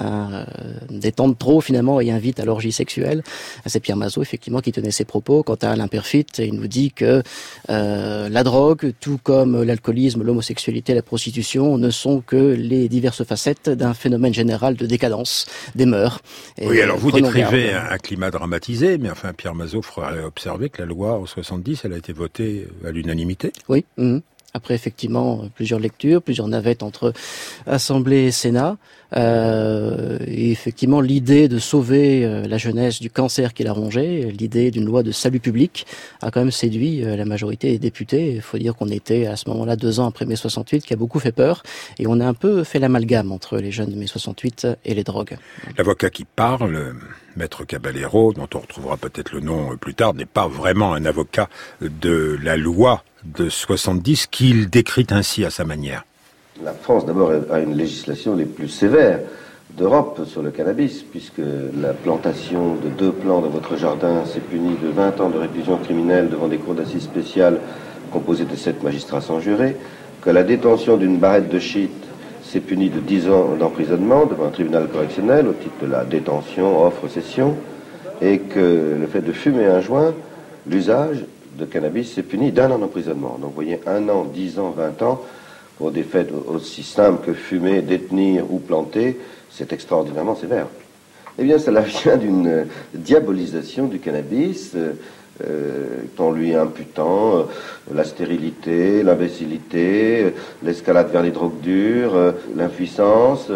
euh, 0.00 0.44
détendent 0.88 1.38
trop 1.38 1.60
finalement 1.60 2.00
et 2.00 2.10
invitent 2.10 2.40
à 2.40 2.44
l'orgie 2.44 2.72
sexuelle. 2.72 3.22
C'est 3.66 3.80
Pierre 3.80 3.96
Mazot 3.96 4.22
effectivement 4.22 4.60
qui 4.60 4.72
tenait 4.72 4.90
ses 4.90 5.04
propos. 5.04 5.42
Quant 5.42 5.56
à 5.62 5.70
Alain 5.70 5.88
Perfit, 5.88 6.26
il 6.38 6.54
nous 6.54 6.68
dit 6.68 6.92
que 6.92 7.22
euh, 7.68 8.28
la 8.28 8.42
drogue, 8.42 8.92
tout 9.00 9.18
comme 9.22 9.62
l'alcoolisme, 9.62 10.22
l'homosexualité, 10.22 10.94
la 10.94 11.02
prostitution, 11.02 11.76
ne 11.78 11.90
sont 11.90 12.20
que 12.20 12.36
les 12.36 12.88
diverses 12.88 13.24
d'un 13.68 13.94
phénomène 13.94 14.34
général 14.34 14.76
de 14.76 14.86
décadence 14.86 15.46
des 15.74 15.86
mœurs. 15.86 16.20
oui, 16.60 16.80
alors 16.80 16.98
vous 16.98 17.12
décrivez 17.12 17.72
un, 17.72 17.98
climat 17.98 18.30
dramatisé, 18.30 18.98
mais 18.98 19.10
enfin 19.10 19.32
Pierre 19.32 19.54
Mazot 19.54 19.82
ferait 19.82 20.24
observé 20.24 20.68
que 20.70 20.82
la 20.82 20.86
loi 20.86 21.18
en 21.18 21.26
70, 21.26 21.82
elle 21.84 21.92
a 21.92 21.96
été 21.96 22.12
votée 22.12 22.68
à 22.86 22.90
l'unanimité. 22.90 23.52
Oui. 23.68 23.84
Mhm. 23.96 24.22
Après 24.52 24.74
effectivement 24.74 25.44
plusieurs 25.54 25.78
lectures, 25.78 26.22
plusieurs 26.22 26.48
navettes 26.48 26.82
entre 26.82 27.12
Assemblée 27.66 28.24
et 28.24 28.30
Sénat, 28.30 28.76
euh, 29.16 30.18
et 30.26 30.50
effectivement 30.50 31.00
l'idée 31.00 31.48
de 31.48 31.58
sauver 31.58 32.24
euh, 32.24 32.46
la 32.46 32.58
jeunesse 32.58 33.00
du 33.00 33.10
cancer 33.10 33.54
qui 33.54 33.64
l'a 33.64 33.72
rongé, 33.72 34.30
l'idée 34.30 34.70
d'une 34.70 34.84
loi 34.84 35.02
de 35.02 35.12
salut 35.12 35.40
public 35.40 35.86
a 36.22 36.30
quand 36.30 36.40
même 36.40 36.50
séduit 36.50 37.04
euh, 37.04 37.16
la 37.16 37.24
majorité 37.24 37.70
des 37.70 37.78
députés. 37.78 38.34
Il 38.34 38.40
faut 38.40 38.58
dire 38.58 38.74
qu'on 38.74 38.88
était 38.88 39.26
à 39.26 39.36
ce 39.36 39.48
moment-là 39.50 39.76
deux 39.76 40.00
ans 40.00 40.06
après 40.06 40.26
mai 40.26 40.36
68, 40.36 40.84
qui 40.84 40.92
a 40.92 40.96
beaucoup 40.96 41.20
fait 41.20 41.32
peur, 41.32 41.62
et 41.98 42.06
on 42.06 42.20
a 42.20 42.26
un 42.26 42.34
peu 42.34 42.64
fait 42.64 42.78
l'amalgame 42.78 43.32
entre 43.32 43.58
les 43.58 43.70
jeunes 43.70 43.90
de 43.90 43.96
mai 43.96 44.06
68 44.06 44.66
et 44.84 44.94
les 44.94 45.04
drogues. 45.04 45.36
L'avocat 45.76 46.10
qui 46.10 46.24
parle, 46.24 46.94
Maître 47.36 47.64
Caballero, 47.64 48.32
dont 48.32 48.48
on 48.54 48.58
retrouvera 48.58 48.96
peut-être 48.96 49.32
le 49.32 49.40
nom 49.40 49.76
plus 49.76 49.94
tard, 49.94 50.14
n'est 50.14 50.26
pas 50.26 50.48
vraiment 50.48 50.92
un 50.94 51.04
avocat 51.04 51.48
de 51.80 52.38
la 52.42 52.56
loi 52.56 53.04
de 53.24 53.48
70 53.48 54.26
qu'il 54.26 54.68
décrit 54.70 55.06
ainsi 55.10 55.44
à 55.44 55.50
sa 55.50 55.64
manière. 55.64 56.04
La 56.64 56.72
France 56.72 57.06
d'abord 57.06 57.32
a 57.50 57.60
une 57.60 57.76
législation 57.76 58.34
les 58.34 58.44
plus 58.44 58.68
sévères 58.68 59.20
d'Europe 59.76 60.22
sur 60.26 60.42
le 60.42 60.50
cannabis, 60.50 61.02
puisque 61.02 61.40
la 61.80 61.92
plantation 61.92 62.74
de 62.74 62.88
deux 62.88 63.12
plants 63.12 63.40
dans 63.40 63.48
votre 63.48 63.76
jardin 63.76 64.24
s'est 64.26 64.40
punie 64.40 64.76
de 64.82 64.88
20 64.88 65.20
ans 65.20 65.30
de 65.30 65.38
réclusion 65.38 65.78
criminelle 65.78 66.28
devant 66.28 66.48
des 66.48 66.58
cours 66.58 66.74
d'assises 66.74 67.04
spéciales 67.04 67.60
composées 68.12 68.44
de 68.44 68.56
sept 68.56 68.82
magistrats 68.82 69.20
sans 69.20 69.40
juré, 69.40 69.76
que 70.22 70.30
la 70.30 70.42
détention 70.42 70.96
d'une 70.96 71.18
barrette 71.18 71.48
de 71.48 71.58
shit 71.58 71.90
s'est 72.50 72.60
punie 72.60 72.90
de 72.90 72.98
10 72.98 73.30
ans 73.30 73.56
d'emprisonnement 73.56 74.26
devant 74.26 74.46
un 74.46 74.50
tribunal 74.50 74.88
correctionnel 74.88 75.46
au 75.46 75.52
titre 75.52 75.84
de 75.86 75.86
la 75.86 76.04
détention, 76.04 76.84
offre, 76.84 77.06
cession, 77.06 77.54
et 78.20 78.40
que 78.40 78.96
le 79.00 79.06
fait 79.06 79.20
de 79.20 79.30
fumer 79.30 79.66
un 79.66 79.80
joint, 79.80 80.12
l'usage, 80.66 81.24
de 81.56 81.64
cannabis, 81.64 82.12
c'est 82.14 82.24
puni 82.24 82.50
d'un 82.50 82.72
an 82.72 82.78
d'emprisonnement. 82.78 83.38
Donc 83.40 83.50
vous 83.50 83.54
voyez, 83.54 83.80
un 83.86 84.08
an, 84.08 84.24
dix 84.24 84.58
ans, 84.58 84.74
vingt 84.76 85.00
ans, 85.02 85.22
pour 85.78 85.92
des 85.92 86.02
faits 86.02 86.30
aussi 86.48 86.82
simples 86.82 87.24
que 87.24 87.34
fumer, 87.34 87.82
détenir 87.82 88.52
ou 88.52 88.58
planter, 88.58 89.20
c'est 89.50 89.72
extraordinairement 89.72 90.34
sévère. 90.34 90.66
Eh 91.38 91.44
bien, 91.44 91.58
cela 91.58 91.80
vient 92.02 92.16
d'une 92.16 92.66
diabolisation 92.92 93.86
du 93.86 94.00
cannabis, 94.00 94.72
euh, 94.74 94.94
en 96.20 96.30
lui 96.30 96.54
imputant 96.54 97.36
euh, 97.36 97.42
la 97.92 98.04
stérilité, 98.04 99.02
l'imbécilité, 99.02 100.24
euh, 100.24 100.30
l'escalade 100.62 101.10
vers 101.10 101.22
les 101.22 101.30
drogues 101.30 101.60
dures, 101.60 102.14
euh, 102.14 102.32
l'impuissance, 102.56 103.50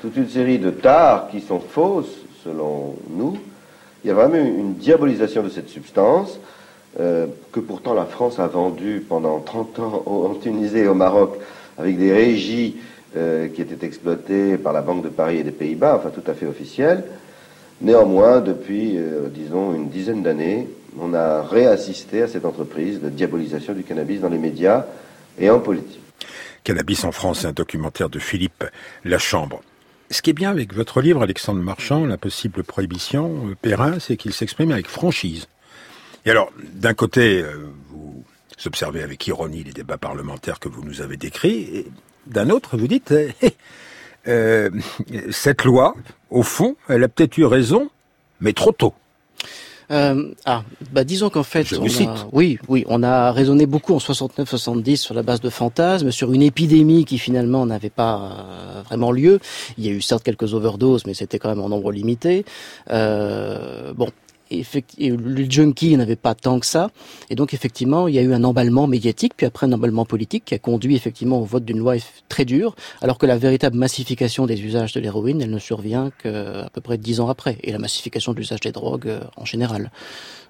toute 0.00 0.16
une 0.16 0.28
série 0.28 0.58
de 0.58 0.70
tares 0.70 1.28
qui 1.30 1.40
sont 1.40 1.60
fausses, 1.60 2.18
selon 2.44 2.96
nous. 3.10 3.38
Il 4.02 4.08
y 4.08 4.10
a 4.10 4.14
vraiment 4.14 4.36
une 4.36 4.74
diabolisation 4.74 5.42
de 5.42 5.48
cette 5.48 5.68
substance. 5.68 6.38
Euh, 6.98 7.26
que 7.52 7.60
pourtant 7.60 7.94
la 7.94 8.04
France 8.04 8.40
a 8.40 8.48
vendu 8.48 9.04
pendant 9.08 9.38
30 9.38 9.78
ans 9.78 10.02
en 10.06 10.34
Tunisie 10.34 10.78
et 10.78 10.88
au 10.88 10.94
Maroc 10.94 11.38
avec 11.78 11.96
des 11.96 12.12
régies 12.12 12.78
euh, 13.16 13.46
qui 13.46 13.62
étaient 13.62 13.86
exploitées 13.86 14.56
par 14.56 14.72
la 14.72 14.82
Banque 14.82 15.04
de 15.04 15.08
Paris 15.08 15.38
et 15.38 15.44
des 15.44 15.52
Pays-Bas, 15.52 15.94
enfin 15.96 16.10
tout 16.10 16.28
à 16.28 16.34
fait 16.34 16.46
officielles. 16.46 17.04
Néanmoins, 17.80 18.40
depuis, 18.40 18.98
euh, 18.98 19.28
disons, 19.32 19.72
une 19.72 19.88
dizaine 19.88 20.24
d'années, 20.24 20.68
on 20.98 21.14
a 21.14 21.42
réassisté 21.42 22.22
à 22.22 22.28
cette 22.28 22.44
entreprise 22.44 23.00
de 23.00 23.08
diabolisation 23.08 23.74
du 23.74 23.82
cannabis 23.82 24.20
dans 24.20 24.28
les 24.28 24.38
médias 24.38 24.86
et 25.38 25.50
en 25.50 25.60
politique. 25.60 26.00
Cannabis 26.64 27.04
en 27.04 27.12
France, 27.12 27.44
un 27.44 27.52
documentaire 27.52 28.10
de 28.10 28.18
Philippe 28.18 28.64
Lachambre. 29.04 29.62
ce 30.10 30.22
qui 30.22 30.30
est 30.30 30.34
bien 30.34 30.50
avec 30.50 30.74
votre 30.74 31.00
livre, 31.00 31.22
Alexandre 31.22 31.60
Marchand, 31.60 32.04
La 32.04 32.18
possible 32.18 32.64
prohibition, 32.64 33.48
euh, 33.48 33.56
Perrin, 33.60 33.98
c'est 33.98 34.16
qu'il 34.16 34.32
s'exprime 34.32 34.72
avec 34.72 34.88
franchise. 34.88 35.46
Et 36.26 36.30
alors, 36.30 36.52
d'un 36.74 36.94
côté, 36.94 37.42
euh, 37.42 37.70
vous 37.88 38.24
observez 38.66 39.02
avec 39.02 39.26
ironie 39.26 39.64
les 39.64 39.72
débats 39.72 39.96
parlementaires 39.96 40.58
que 40.58 40.68
vous 40.68 40.84
nous 40.84 41.00
avez 41.00 41.16
décrits, 41.16 41.60
et 41.72 41.86
d'un 42.26 42.50
autre, 42.50 42.76
vous 42.76 42.88
dites, 42.88 43.14
euh, 44.28 44.70
cette 45.30 45.64
loi, 45.64 45.94
au 46.28 46.42
fond, 46.42 46.76
elle 46.88 47.04
a 47.04 47.08
peut-être 47.08 47.38
eu 47.38 47.46
raison, 47.46 47.90
mais 48.40 48.52
trop 48.52 48.72
tôt. 48.72 48.94
Euh, 49.90 50.32
ah, 50.44 50.62
bah 50.92 51.04
disons 51.04 51.30
qu'en 51.30 51.42
fait, 51.42 51.72
on 51.72 51.84
a, 51.84 52.28
oui, 52.32 52.58
oui, 52.68 52.84
on 52.88 53.02
a 53.02 53.32
raisonné 53.32 53.66
beaucoup 53.66 53.94
en 53.94 53.98
69-70 53.98 54.96
sur 54.96 55.14
la 55.14 55.22
base 55.22 55.40
de 55.40 55.50
fantasmes, 55.50 56.10
sur 56.12 56.32
une 56.32 56.42
épidémie 56.42 57.04
qui 57.04 57.18
finalement 57.18 57.66
n'avait 57.66 57.90
pas 57.90 58.16
euh, 58.16 58.82
vraiment 58.82 59.10
lieu. 59.10 59.40
Il 59.78 59.86
y 59.86 59.88
a 59.88 59.92
eu 59.92 60.00
certes 60.00 60.22
quelques 60.22 60.54
overdoses, 60.54 61.06
mais 61.06 61.14
c'était 61.14 61.38
quand 61.38 61.48
même 61.48 61.60
en 61.60 61.68
nombre 61.68 61.92
limité. 61.92 62.44
Euh, 62.90 63.92
bon. 63.94 64.08
Effectivement, 64.50 65.18
le 65.24 65.48
junkie 65.48 65.96
n'avait 65.96 66.16
pas 66.16 66.34
tant 66.34 66.58
que 66.58 66.66
ça, 66.66 66.90
et 67.28 67.34
donc 67.34 67.54
effectivement, 67.54 68.08
il 68.08 68.14
y 68.14 68.18
a 68.18 68.22
eu 68.22 68.32
un 68.32 68.42
emballement 68.42 68.86
médiatique, 68.86 69.34
puis 69.36 69.46
après 69.46 69.66
un 69.66 69.72
emballement 69.72 70.04
politique 70.04 70.44
qui 70.44 70.54
a 70.54 70.58
conduit 70.58 70.96
effectivement 70.96 71.40
au 71.40 71.44
vote 71.44 71.64
d'une 71.64 71.78
loi 71.78 71.94
très 72.28 72.44
dure, 72.44 72.74
alors 73.00 73.18
que 73.18 73.26
la 73.26 73.38
véritable 73.38 73.76
massification 73.76 74.46
des 74.46 74.60
usages 74.62 74.92
de 74.92 75.00
l'héroïne, 75.00 75.40
elle 75.40 75.50
ne 75.50 75.58
survient 75.58 76.10
qu'à 76.22 76.68
peu 76.72 76.80
près 76.80 76.98
dix 76.98 77.20
ans 77.20 77.28
après, 77.28 77.58
et 77.62 77.72
la 77.72 77.78
massification 77.78 78.32
de 78.32 78.38
l'usage 78.38 78.60
des 78.60 78.72
drogues 78.72 79.08
euh, 79.08 79.20
en 79.36 79.44
général. 79.44 79.90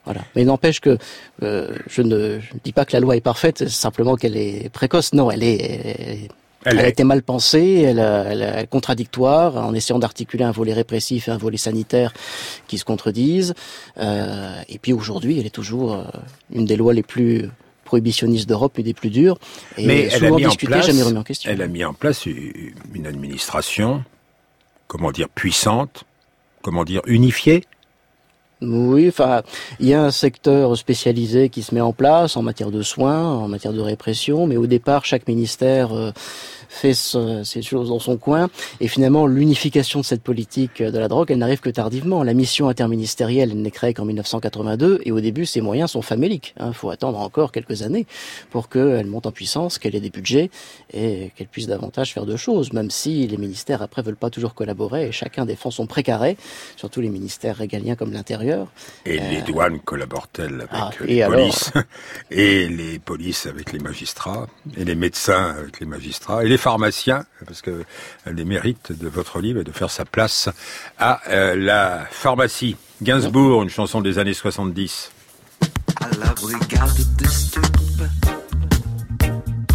Voilà. 0.04 0.23
Mais 0.35 0.45
n'empêche 0.45 0.80
que 0.80 0.97
euh, 1.42 1.76
je 1.87 2.02
ne 2.02 2.40
je 2.40 2.54
ne 2.54 2.61
dis 2.64 2.73
pas 2.73 2.85
que 2.85 2.92
la 2.95 3.00
loi 3.00 3.16
est 3.16 3.21
parfaite, 3.21 3.69
simplement 3.69 4.16
qu'elle 4.16 4.37
est 4.37 4.71
précoce. 4.71 5.12
Non, 5.12 5.30
elle 5.30 5.42
est, 5.42 5.57
elle, 5.57 6.28
Elle 6.64 6.72
elle 6.72 6.84
a 6.84 6.86
est. 6.86 6.90
été 6.90 7.04
mal 7.04 7.22
pensée, 7.22 7.82
elle, 7.86 7.98
est 7.98 8.66
contradictoire, 8.68 9.56
en 9.56 9.74
essayant 9.74 9.98
d'articuler 9.98 10.44
un 10.44 10.50
volet 10.50 10.72
répressif 10.72 11.28
et 11.28 11.30
un 11.30 11.38
volet 11.38 11.56
sanitaire 11.56 12.12
qui 12.68 12.76
se 12.76 12.84
contredisent. 12.84 13.54
Euh, 13.98 14.60
et 14.68 14.78
puis 14.78 14.92
aujourd'hui, 14.92 15.38
elle 15.40 15.46
est 15.46 15.54
toujours 15.54 15.94
euh, 15.94 16.04
une 16.52 16.66
des 16.66 16.76
lois 16.76 16.92
les 16.92 17.02
plus 17.02 17.48
prohibitionnistes 17.84 18.48
d'Europe, 18.48 18.78
une 18.78 18.84
des 18.84 18.94
plus 18.94 19.10
dures, 19.10 19.38
et 19.76 19.86
Mais 19.86 20.02
elle 20.02 20.06
a 20.06 20.18
souvent 20.18 20.36
mis 20.36 20.46
en 20.46 20.48
discutée, 20.48 20.72
place, 20.72 20.86
jamais 20.86 21.02
remis 21.02 21.18
en 21.18 21.22
question. 21.24 21.50
elle 21.50 21.62
a 21.62 21.66
mis 21.66 21.84
en 21.84 21.94
place 21.94 22.26
une 22.26 23.06
administration, 23.06 24.04
comment 24.86 25.10
dire, 25.10 25.28
puissante, 25.28 26.04
comment 26.62 26.84
dire, 26.84 27.00
unifiée. 27.06 27.64
Oui, 28.62 29.08
enfin, 29.08 29.42
il 29.78 29.86
y 29.86 29.94
a 29.94 30.02
un 30.02 30.10
secteur 30.10 30.76
spécialisé 30.76 31.48
qui 31.48 31.62
se 31.62 31.74
met 31.74 31.80
en 31.80 31.94
place 31.94 32.36
en 32.36 32.42
matière 32.42 32.70
de 32.70 32.82
soins, 32.82 33.24
en 33.24 33.48
matière 33.48 33.72
de 33.72 33.80
répression, 33.80 34.46
mais 34.46 34.58
au 34.58 34.66
départ, 34.66 35.06
chaque 35.06 35.26
ministère 35.26 35.94
euh, 35.94 36.12
fait 36.72 36.94
ce- 36.94 37.42
ces 37.44 37.62
choses 37.62 37.88
dans 37.88 37.98
son 37.98 38.16
coin. 38.16 38.48
Et 38.80 38.86
finalement, 38.86 39.26
l'unification 39.26 40.00
de 40.00 40.04
cette 40.04 40.22
politique 40.22 40.80
de 40.80 40.98
la 40.98 41.08
drogue, 41.08 41.30
elle 41.30 41.38
n'arrive 41.38 41.58
que 41.60 41.68
tardivement. 41.68 42.22
La 42.22 42.32
mission 42.32 42.68
interministérielle, 42.68 43.50
elle 43.50 43.60
n'est 43.60 43.72
créée 43.72 43.92
qu'en 43.92 44.04
1982, 44.04 45.00
et 45.04 45.10
au 45.10 45.20
début, 45.20 45.46
ses 45.46 45.60
moyens 45.60 45.90
sont 45.90 46.00
faméliques. 46.02 46.54
Il 46.64 46.72
faut 46.72 46.90
attendre 46.90 47.18
encore 47.18 47.50
quelques 47.50 47.82
années 47.82 48.06
pour 48.50 48.68
qu'elle 48.68 49.06
monte 49.06 49.26
en 49.26 49.32
puissance, 49.32 49.78
qu'elle 49.80 49.96
ait 49.96 50.00
des 50.00 50.10
budgets 50.10 50.48
et 50.94 51.32
qu'elle 51.36 51.48
puisse 51.48 51.66
davantage 51.66 52.14
faire 52.14 52.24
de 52.24 52.36
choses, 52.36 52.72
même 52.72 52.90
si 52.90 53.26
les 53.26 53.36
ministères 53.36 53.82
après 53.82 54.02
veulent 54.02 54.14
pas 54.16 54.30
toujours 54.30 54.54
collaborer 54.54 55.08
et 55.08 55.12
chacun 55.12 55.44
défend 55.44 55.70
son 55.72 55.86
précaré, 55.86 56.36
surtout 56.76 57.00
les 57.00 57.08
ministères 57.10 57.56
régaliens 57.56 57.96
comme 57.96 58.12
l'intérieur. 58.12 58.68
Et 59.04 59.18
les 59.18 59.42
douanes 59.42 59.80
collaborent-elles 59.80 60.54
avec 60.54 60.70
Euh. 60.72 60.76
Ah, 60.76 60.90
euh, 61.00 61.04
et 61.06 61.14
les 61.14 61.22
alors? 61.22 61.38
polices? 61.40 61.72
Et 62.30 62.68
les 62.68 62.98
polices 63.00 63.46
avec 63.46 63.72
les 63.72 63.80
magistrats? 63.80 64.46
Et 64.76 64.84
les 64.84 64.94
médecins 64.94 65.56
avec 65.58 65.80
les 65.80 65.86
magistrats? 65.86 66.44
Et 66.44 66.48
les 66.48 66.58
pharmaciens 66.60 67.24
Parce 67.44 67.62
que 67.62 67.70
euh, 67.70 67.84
les 68.26 68.44
mérites 68.44 68.92
de 68.92 69.08
votre 69.08 69.40
livre 69.40 69.60
est 69.60 69.64
de 69.64 69.72
faire 69.72 69.90
sa 69.90 70.04
place 70.04 70.48
à 70.98 71.20
euh, 71.28 71.56
la 71.56 72.06
pharmacie. 72.10 72.76
Gainsbourg, 73.02 73.62
une 73.62 73.70
chanson 73.70 74.00
des 74.00 74.18
années 74.18 74.34
70. 74.34 75.10
à 76.00 76.08
la 76.18 76.32
brigade 76.34 77.16
des 77.16 77.28
stupes. 77.28 78.02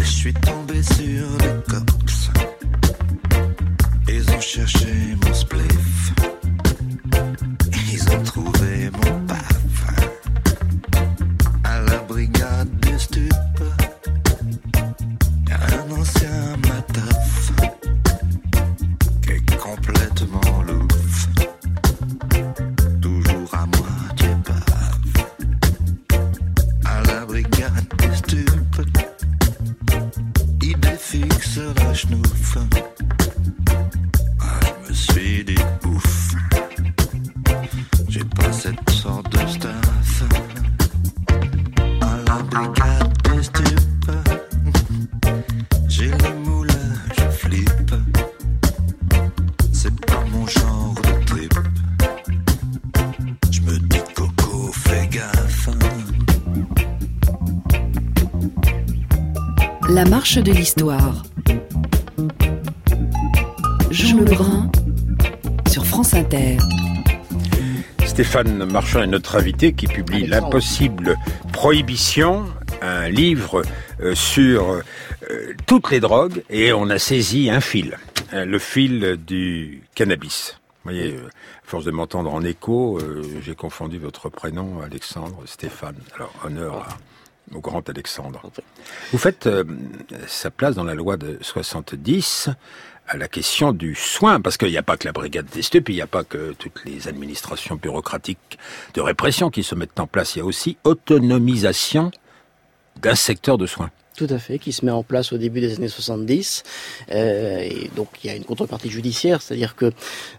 Je 0.00 0.04
suis 0.04 0.34
tombé 0.34 0.82
sur 0.82 1.28
des 1.38 1.54
cops. 1.68 2.30
Ils 4.08 4.30
ont 4.30 4.40
cherché 4.40 4.86
mon 5.24 5.34
spliff. 5.34 6.12
Ils 7.92 8.10
ont 8.10 8.22
trouvé 8.22 8.55
La 59.96 60.04
marche 60.04 60.36
de 60.36 60.52
l'histoire. 60.52 61.22
Jean 63.90 64.18
Lebrun 64.18 64.70
sur 65.70 65.86
France 65.86 66.12
Inter. 66.12 66.58
Stéphane 68.04 68.66
Marchand 68.70 69.02
est 69.02 69.06
notre 69.06 69.36
invité 69.36 69.72
qui 69.72 69.86
publie. 69.86 70.26
L'impossible 70.26 71.16
prohibition, 71.50 72.44
un 72.82 73.08
livre 73.08 73.62
euh, 74.00 74.14
sur 74.14 74.70
euh, 74.72 74.82
toutes 75.66 75.90
les 75.90 76.00
drogues 76.00 76.42
et 76.50 76.74
on 76.74 76.90
a 76.90 76.98
saisi 76.98 77.48
un 77.48 77.62
fil, 77.62 77.96
euh, 78.34 78.44
le 78.44 78.58
fil 78.58 79.16
du 79.26 79.82
cannabis. 79.94 80.60
Vous 80.84 80.92
voyez, 80.92 81.14
à 81.16 81.30
force 81.64 81.86
de 81.86 81.90
m'entendre 81.90 82.34
en 82.34 82.42
écho, 82.42 82.98
euh, 82.98 83.22
j'ai 83.42 83.54
confondu 83.54 83.96
votre 83.98 84.28
prénom, 84.28 84.82
Alexandre, 84.82 85.42
Stéphane. 85.46 85.96
Alors, 86.16 86.34
honneur 86.44 86.86
à- 86.86 86.96
au 87.54 87.60
grand 87.60 87.88
Alexandre. 87.88 88.42
Vous 89.12 89.18
faites 89.18 89.46
euh, 89.46 89.64
sa 90.26 90.50
place 90.50 90.74
dans 90.74 90.84
la 90.84 90.94
loi 90.94 91.16
de 91.16 91.38
70 91.40 92.50
à 93.08 93.16
la 93.16 93.28
question 93.28 93.72
du 93.72 93.94
soin, 93.94 94.40
parce 94.40 94.56
qu'il 94.56 94.68
n'y 94.68 94.76
a 94.76 94.82
pas 94.82 94.96
que 94.96 95.06
la 95.06 95.12
brigade 95.12 95.46
des 95.46 95.62
stupes, 95.62 95.88
il 95.90 95.94
n'y 95.94 96.02
a 96.02 96.06
pas 96.08 96.24
que 96.24 96.54
toutes 96.58 96.84
les 96.84 97.08
administrations 97.08 97.76
bureaucratiques 97.76 98.58
de 98.94 99.00
répression 99.00 99.50
qui 99.50 99.62
se 99.62 99.74
mettent 99.74 100.00
en 100.00 100.06
place, 100.06 100.34
il 100.34 100.40
y 100.40 100.42
a 100.42 100.44
aussi 100.44 100.76
autonomisation 100.84 102.10
d'un 103.00 103.14
secteur 103.14 103.58
de 103.58 103.66
soins. 103.66 103.90
Tout 104.16 104.26
à 104.30 104.38
fait, 104.38 104.58
qui 104.58 104.72
se 104.72 104.84
met 104.84 104.90
en 104.90 105.02
place 105.02 105.32
au 105.34 105.38
début 105.38 105.60
des 105.60 105.76
années 105.76 105.88
70. 105.88 106.62
Euh, 107.10 107.58
et 107.60 107.90
donc 107.94 108.08
il 108.24 108.28
y 108.28 108.30
a 108.30 108.36
une 108.36 108.46
contrepartie 108.46 108.88
judiciaire, 108.88 109.42
c'est-à-dire 109.42 109.76
que 109.76 109.92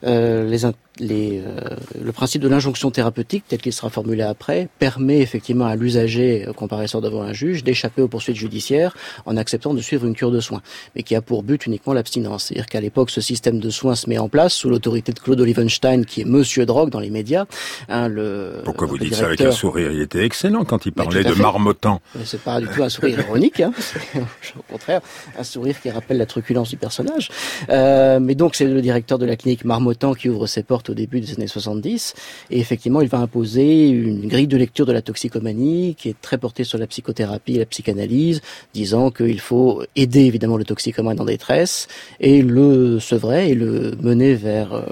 euh, 0.04 0.50
les, 0.50 0.66
les, 1.00 1.42
euh, 1.46 1.60
le 2.02 2.12
principe 2.12 2.42
de 2.42 2.48
l'injonction 2.48 2.92
thérapeutique, 2.92 3.44
tel 3.48 3.60
qu'il 3.60 3.74
sera 3.74 3.90
formulé 3.90 4.24
après, 4.24 4.68
permet 4.80 5.20
effectivement 5.20 5.66
à 5.66 5.76
l'usager 5.76 6.46
euh, 6.48 6.54
comparaisseur 6.54 7.02
devant 7.02 7.22
un 7.22 7.34
juge 7.34 7.64
d'échapper 7.64 8.02
aux 8.02 8.08
poursuites 8.08 8.36
judiciaires 8.36 8.96
en 9.26 9.38
acceptant 9.38 9.74
de 9.74 9.82
suivre 9.82 10.06
une 10.06 10.16
cure 10.16 10.32
de 10.32 10.40
soins, 10.40 10.62
mais 10.96 11.04
qui 11.04 11.16
a 11.16 11.22
pour 11.22 11.44
but 11.44 11.66
uniquement 11.66 11.94
l'abstinence. 11.94 12.46
C'est-à-dire 12.46 12.68
qu'à 12.68 12.82
l'époque, 12.82 13.10
ce 13.10 13.22
système 13.22 13.60
de 13.60 13.70
soins 13.70 13.96
se 13.96 14.10
met 14.10 14.18
en 14.18 14.30
place 14.30 14.54
sous 14.54 14.70
l'autorité 14.70 15.12
de 15.12 15.20
Claude 15.20 15.40
Olivenstein, 15.42 16.04
qui 16.06 16.22
est 16.22 16.26
Monsieur 16.26 16.66
Drogue 16.66 16.90
dans 16.90 17.00
les 17.00 17.10
médias. 17.10 17.46
Hein, 17.90 18.08
le, 18.08 18.62
Pourquoi 18.64 18.88
vous 18.88 18.98
dites 18.98 19.16
ça 19.16 19.26
avec 19.26 19.42
un 19.42 19.52
sourire? 19.52 19.92
Il 19.92 20.02
était 20.02 20.24
excellent 20.24 20.66
quand 20.66 20.86
il 20.86 20.92
parlait 20.92 21.24
de 21.24 21.34
marmottant. 21.34 22.02
C'est 22.24 22.42
pas 22.42 22.60
du 22.60 22.68
tout 22.68 22.84
un 22.84 22.90
sourire 22.90 23.20
ironique, 23.20 23.62
hein. 23.62 23.72
au 24.16 24.72
contraire 24.72 25.02
un 25.38 25.44
sourire 25.44 25.80
qui 25.82 25.90
rappelle 25.90 26.18
la 26.18 26.26
truculence 26.26 26.70
du 26.70 26.78
personnage. 26.78 27.30
Euh, 27.70 28.20
mais 28.20 28.36
donc 28.36 28.56
c'est 28.56 28.66
le 28.66 28.82
directeur 28.82 29.18
de 29.18 29.26
la 29.26 29.36
clinique 29.36 29.66
Marmottan 29.66 30.14
qui 30.14 30.30
ouvre 30.30 30.48
ses 30.48 30.64
portes 30.64 30.87
au 30.90 30.94
début 30.94 31.20
des 31.20 31.34
années 31.34 31.48
70. 31.48 32.14
Et 32.52 32.60
effectivement, 32.60 33.02
il 33.02 33.08
va 33.08 33.20
imposer 33.20 33.88
une 33.90 34.28
grille 34.28 34.48
de 34.48 34.58
lecture 34.58 34.86
de 34.86 34.92
la 34.94 35.02
toxicomanie 35.02 35.96
qui 35.98 36.10
est 36.10 36.22
très 36.22 36.38
portée 36.38 36.64
sur 36.64 36.78
la 36.78 36.88
psychothérapie 36.88 37.56
et 37.56 37.60
la 37.60 37.66
psychanalyse, 37.66 38.42
disant 38.74 39.12
qu'il 39.12 39.40
faut 39.40 39.84
aider 39.96 40.22
évidemment 40.22 40.58
le 40.58 40.66
toxicomane 40.66 41.20
en 41.20 41.26
détresse 41.26 41.88
et 42.20 42.42
le 42.42 43.00
sevrer 43.00 43.50
et 43.50 43.56
le 43.56 43.96
mener 44.02 44.34
vers 44.36 44.74
euh, 44.74 44.84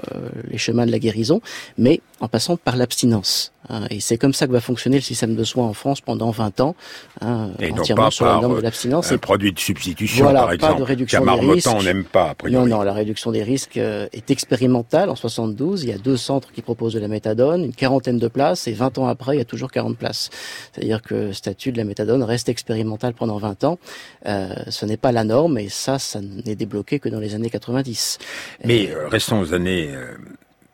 les 0.50 0.58
chemins 0.58 0.86
de 0.86 0.90
la 0.90 0.98
guérison, 0.98 1.40
mais 1.78 2.00
en 2.20 2.28
passant 2.28 2.56
par 2.56 2.76
l'abstinence. 2.76 3.52
Hein. 3.68 3.86
Et 3.90 4.00
c'est 4.00 4.16
comme 4.16 4.32
ça 4.32 4.46
que 4.46 4.52
va 4.52 4.60
fonctionner 4.60 4.96
le 4.96 5.02
système 5.02 5.34
de 5.34 5.44
soins 5.44 5.66
en 5.66 5.72
France 5.72 6.00
pendant 6.00 6.30
20 6.30 6.60
ans, 6.60 6.76
hein, 7.20 7.50
Et 7.60 7.72
non 7.72 7.80
entièrement 7.82 8.04
pas 8.04 8.10
sur 8.10 8.24
la 8.26 8.40
norme 8.40 8.54
de 8.54 8.58
euh, 8.58 8.62
l'abstinence. 8.62 9.12
un 9.12 9.18
produit 9.18 9.52
de 9.52 9.58
substitution, 9.58 10.24
Voilà, 10.24 10.40
par 10.40 10.48
pas 10.48 10.54
exemple. 10.54 10.78
de 10.78 10.82
réduction 10.84 11.24
des 11.24 11.52
risques. 11.52 11.70
on 11.70 11.82
n'aime 11.82 12.04
pas, 12.04 12.34
a. 12.42 12.48
Non, 12.48 12.66
non, 12.66 12.82
la 12.82 12.92
réduction 12.92 13.32
des 13.32 13.42
risques 13.42 13.76
euh, 13.76 14.08
est 14.12 14.30
expérimentale. 14.30 15.10
En 15.10 15.16
72, 15.16 15.84
il 15.86 15.90
y 15.90 15.94
a 15.94 15.98
deux 15.98 16.16
centres 16.16 16.52
qui 16.52 16.62
proposent 16.62 16.94
de 16.94 17.00
la 17.00 17.08
méthadone, 17.08 17.64
une 17.64 17.74
quarantaine 17.74 18.18
de 18.18 18.28
places, 18.28 18.66
et 18.66 18.72
20 18.72 18.98
ans 18.98 19.06
après, 19.06 19.36
il 19.36 19.38
y 19.38 19.42
a 19.42 19.44
toujours 19.44 19.70
40 19.70 19.96
places. 19.96 20.30
C'est-à-dire 20.72 21.00
que 21.00 21.14
le 21.14 21.32
statut 21.32 21.72
de 21.72 21.78
la 21.78 21.84
méthadone 21.84 22.22
reste 22.22 22.48
expérimental 22.48 23.14
pendant 23.14 23.38
20 23.38 23.64
ans. 23.64 23.78
Euh, 24.26 24.54
ce 24.68 24.84
n'est 24.84 24.96
pas 24.96 25.12
la 25.12 25.24
norme, 25.24 25.58
et 25.58 25.68
ça, 25.68 25.98
ça 25.98 26.20
n'est 26.20 26.56
débloqué 26.56 26.98
que 26.98 27.08
dans 27.08 27.20
les 27.20 27.34
années 27.34 27.50
90. 27.50 28.18
Mais 28.64 28.90
euh, 28.90 29.08
restons 29.08 29.40
aux 29.40 29.54
années 29.54 29.90
euh, 29.94 30.14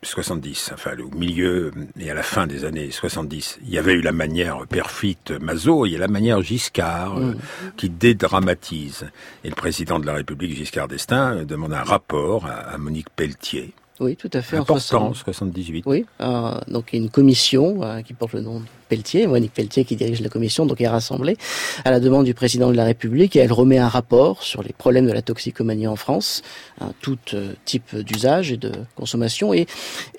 70, 0.03 0.71
enfin 0.73 0.91
au 0.99 1.15
milieu 1.15 1.71
et 1.99 2.11
à 2.11 2.13
la 2.13 2.23
fin 2.23 2.47
des 2.47 2.65
années 2.65 2.91
70. 2.91 3.59
Il 3.63 3.69
y 3.69 3.77
avait 3.77 3.93
eu 3.93 4.01
la 4.01 4.11
manière 4.11 4.65
perfite 4.67 5.31
Mazot, 5.31 5.85
il 5.85 5.93
y 5.93 5.95
a 5.95 5.99
la 5.99 6.07
manière 6.07 6.41
Giscard 6.41 7.17
euh, 7.17 7.33
qui 7.77 7.89
dédramatise. 7.89 9.05
Et 9.43 9.49
le 9.49 9.55
président 9.55 9.99
de 9.99 10.05
la 10.05 10.13
République, 10.13 10.55
Giscard 10.55 10.87
d'Estaing, 10.87 11.37
euh, 11.37 11.45
demande 11.45 11.73
un 11.73 11.83
rapport 11.83 12.45
à, 12.45 12.53
à 12.53 12.77
Monique 12.77 13.09
Pelletier. 13.15 13.73
Oui, 13.99 14.15
tout 14.15 14.29
à 14.33 14.41
fait. 14.41 14.57
en 14.57 14.61
Important, 14.61 15.13
60. 15.13 15.15
78. 15.15 15.83
Oui, 15.85 16.05
euh, 16.21 16.59
donc 16.67 16.89
il 16.93 16.99
y 16.99 17.01
a 17.01 17.03
une 17.05 17.11
commission 17.11 17.83
euh, 17.83 18.01
qui 18.01 18.13
porte 18.13 18.33
le 18.33 18.41
nom 18.41 18.59
de 18.59 18.65
Pelletier, 18.93 19.25
Monique 19.25 19.53
Pelletier 19.53 19.85
qui 19.85 19.95
dirige 19.95 20.21
la 20.21 20.29
commission, 20.29 20.65
donc 20.67 20.79
est 20.81 20.87
rassemblée 20.87 21.35
à 21.83 21.89
la 21.89 21.99
demande 21.99 22.25
du 22.25 22.35
président 22.35 22.69
de 22.69 22.75
la 22.75 22.83
République 22.85 23.35
et 23.35 23.39
elle 23.39 23.51
remet 23.51 23.79
un 23.79 23.87
rapport 23.87 24.43
sur 24.43 24.61
les 24.61 24.73
problèmes 24.73 25.07
de 25.07 25.11
la 25.11 25.23
toxicomanie 25.23 25.87
en 25.87 25.95
France, 25.95 26.43
hein, 26.79 26.91
tout 27.01 27.17
euh, 27.33 27.53
type 27.65 27.95
d'usage 27.95 28.51
et 28.51 28.57
de 28.57 28.71
consommation 28.95 29.51
et, 29.53 29.65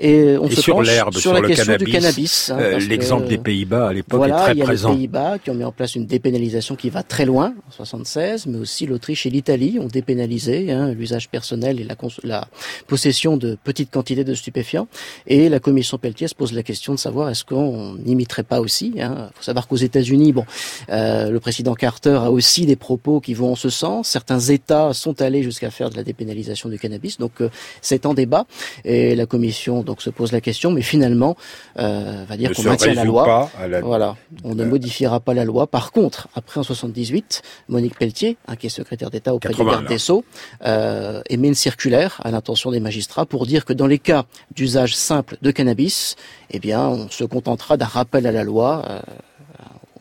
et 0.00 0.36
on 0.38 0.48
Et 0.48 0.56
se 0.56 0.60
sur 0.62 0.74
penche 0.76 0.88
sur, 0.88 1.20
sur 1.20 1.32
la 1.34 1.40
le 1.40 1.48
question 1.48 1.76
du 1.76 1.84
cannabis, 1.86 2.50
hein, 2.50 2.58
Euh, 2.60 2.78
L'exemple 2.80 3.28
des 3.28 3.38
Pays-Bas 3.38 3.88
à 3.88 3.92
l'époque 3.92 4.18
voilà, 4.18 4.38
est 4.40 4.42
très 4.42 4.52
il 4.54 4.58
y 4.58 4.62
a 4.62 4.64
présent. 4.64 4.90
les 4.90 4.96
Pays-Bas 4.96 5.38
qui 5.38 5.50
ont 5.50 5.54
mis 5.54 5.64
en 5.64 5.72
place 5.72 5.94
une 5.94 6.06
dépénalisation 6.06 6.74
qui 6.74 6.90
va 6.90 7.02
très 7.02 7.26
loin, 7.26 7.54
en 7.68 7.72
76, 7.72 8.46
mais 8.46 8.58
aussi 8.58 8.86
l'Autriche 8.86 9.24
et 9.26 9.30
l'Italie 9.30 9.78
ont 9.80 9.86
dépénalisé 9.86 10.72
hein, 10.72 10.92
l'usage 10.92 11.28
personnel 11.28 11.78
et 11.80 11.84
la, 11.84 11.96
la 12.24 12.48
possession 12.86 13.36
de 13.36 13.56
petites 13.62 13.90
quantités 13.92 14.24
de 14.24 14.34
stupéfiants. 14.34 14.88
Et 15.26 15.48
la 15.48 15.60
commission 15.60 15.98
Pelletier 15.98 16.28
se 16.28 16.34
pose 16.34 16.52
la 16.52 16.62
question 16.62 16.94
de 16.94 16.98
savoir 16.98 17.28
est-ce 17.30 17.44
qu'on 17.44 17.94
n'imiterait 17.94 18.42
pas 18.42 18.60
aussi. 18.64 18.92
Il 18.96 19.02
hein, 19.02 19.30
faut 19.34 19.42
savoir 19.42 19.68
qu'aux 19.68 19.76
États-Unis, 19.76 20.32
bon, 20.32 20.44
euh, 20.90 21.30
le 21.30 21.40
président 21.40 21.74
Carter 21.74 22.18
a 22.22 22.30
aussi 22.30 22.66
des 22.66 22.76
propos 22.76 23.20
qui 23.20 23.34
vont 23.34 23.52
en 23.52 23.56
ce 23.56 23.68
sens. 23.70 24.08
Certains 24.08 24.40
États 24.40 24.92
sont 24.94 25.20
allés 25.22 25.42
jusqu'à 25.42 25.70
faire 25.70 25.90
de 25.90 25.96
la 25.96 26.02
dépénalisation 26.02 26.68
du 26.68 26.78
cannabis, 26.78 27.18
donc 27.18 27.40
euh, 27.40 27.50
c'est 27.82 28.06
en 28.06 28.14
débat. 28.14 28.46
Et 28.84 29.14
la 29.14 29.26
commission 29.26 29.82
donc 29.82 30.02
se 30.02 30.10
pose 30.10 30.32
la 30.32 30.40
question, 30.40 30.70
mais 30.70 30.82
finalement 30.82 31.36
euh, 31.78 32.24
va 32.28 32.36
dire 32.36 32.50
qu'on 32.56 32.62
maintient 32.70 32.94
la 32.94 33.04
loi. 33.04 33.24
la- 33.68 33.80
Voilà, 33.80 34.16
on 34.44 34.54
ne 34.54 34.64
modifiera 34.64 35.20
pas 35.20 35.34
la 35.34 35.44
loi. 35.44 35.66
Par 35.66 35.92
contre, 35.92 36.28
après 36.34 36.58
en 36.60 36.62
78, 36.62 37.42
Monique 37.68 37.98
Pelletier, 37.98 38.36
hein, 38.48 38.56
qui 38.56 38.66
est 38.66 38.70
secrétaire 38.70 39.10
d'État 39.10 39.34
auprès 39.34 39.50
80, 39.50 39.64
du 39.64 39.70
garde 39.76 39.88
des 39.88 39.98
Sceaux, 39.98 40.24
euh, 40.64 41.20
émet 41.28 41.48
une 41.48 41.54
circulaire 41.54 42.20
à 42.24 42.30
l'intention 42.30 42.70
des 42.70 42.80
magistrats 42.80 43.26
pour 43.26 43.46
dire 43.46 43.64
que 43.64 43.72
dans 43.72 43.86
les 43.86 43.98
cas 43.98 44.24
d'usage 44.54 44.96
simple 44.96 45.36
de 45.42 45.50
cannabis, 45.50 46.16
eh 46.50 46.58
bien, 46.58 46.80
on 46.88 47.08
se 47.10 47.24
contentera 47.24 47.76
d'un 47.76 47.86
rappel 47.86 48.26
à 48.26 48.32
la 48.32 48.44
loi, 48.44 48.53
euh, 48.62 48.98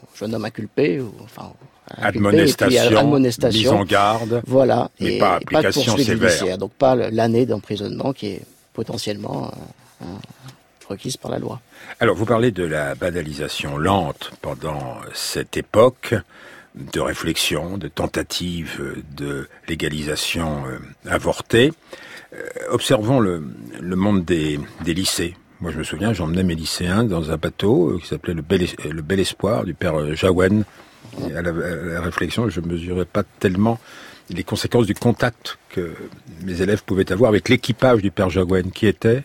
au 0.04 0.18
jeune 0.18 0.36
homme 0.36 0.46
inculpé, 0.46 1.00
ou 1.00 1.14
enfin 1.24 1.52
puis, 1.96 2.02
Admonestation, 2.02 2.90
mise 2.90 2.98
admonestation. 2.98 3.80
en 3.80 3.84
garde. 3.86 4.42
Voilà, 4.48 4.90
Mais 5.00 5.16
et 5.16 5.20
pas 5.20 5.34
et 5.34 5.44
application 5.44 5.98
sévère. 5.98 6.58
Donc 6.58 6.72
pas 6.72 6.96
l'année 6.96 7.46
d'emprisonnement 7.46 8.14
qui 8.14 8.28
est 8.28 8.42
potentiellement 8.74 9.52
euh, 10.02 10.06
requise 10.88 11.18
par 11.18 11.32
la 11.32 11.40
loi. 11.40 11.60
Alors, 12.00 12.16
vous 12.16 12.26
parlez 12.26 12.52
de 12.52 12.64
la 12.64 12.96
banalisation 12.96 13.78
lente 13.78 14.32
pendant 14.42 14.96
cette 15.14 15.58
époque 15.58 16.16
de 16.76 17.00
réflexion, 17.00 17.78
de 17.78 17.88
tentative 17.88 19.04
de 19.16 19.48
légalisation 19.68 20.64
euh, 20.66 20.80
avortée. 21.10 21.72
Observons 22.72 23.20
le, 23.20 23.44
le 23.80 23.96
monde 23.96 24.26
des, 24.26 24.60
des 24.84 24.96
lycées. 24.96 25.36
Moi, 25.62 25.72
je 25.72 25.78
me 25.78 25.84
souviens, 25.84 26.14
j'emmenais 26.14 26.44
mes 26.44 26.56
lycéens 26.56 27.04
dans 27.04 27.32
un 27.32 27.38
bateau 27.38 27.92
euh, 27.92 28.00
qui 28.00 28.08
s'appelait 28.08 28.34
le 28.34 28.42
Bel, 28.42 28.64
Es- 28.64 28.90
le 28.90 29.02
Bel 29.02 29.20
Espoir 29.20 29.64
du 29.64 29.74
père 29.74 29.96
euh, 30.00 30.14
Jaouen. 30.16 30.64
À 31.36 31.42
la, 31.42 31.50
à 31.52 31.76
la 31.94 32.02
réflexion, 32.02 32.50
je 32.50 32.60
mesurais 32.60 33.06
pas 33.06 33.24
tellement 33.40 33.80
les 34.30 34.44
conséquences 34.44 34.88
du 34.88 34.94
contact 34.96 35.58
que 35.70 35.92
mes 36.44 36.62
élèves 36.62 36.84
pouvaient 36.84 37.12
avoir 37.12 37.30
avec 37.30 37.50
l'équipage 37.50 38.02
du 38.02 38.10
père 38.12 38.30
Jaouen, 38.30 38.72
qui 38.74 38.88
était 38.88 39.24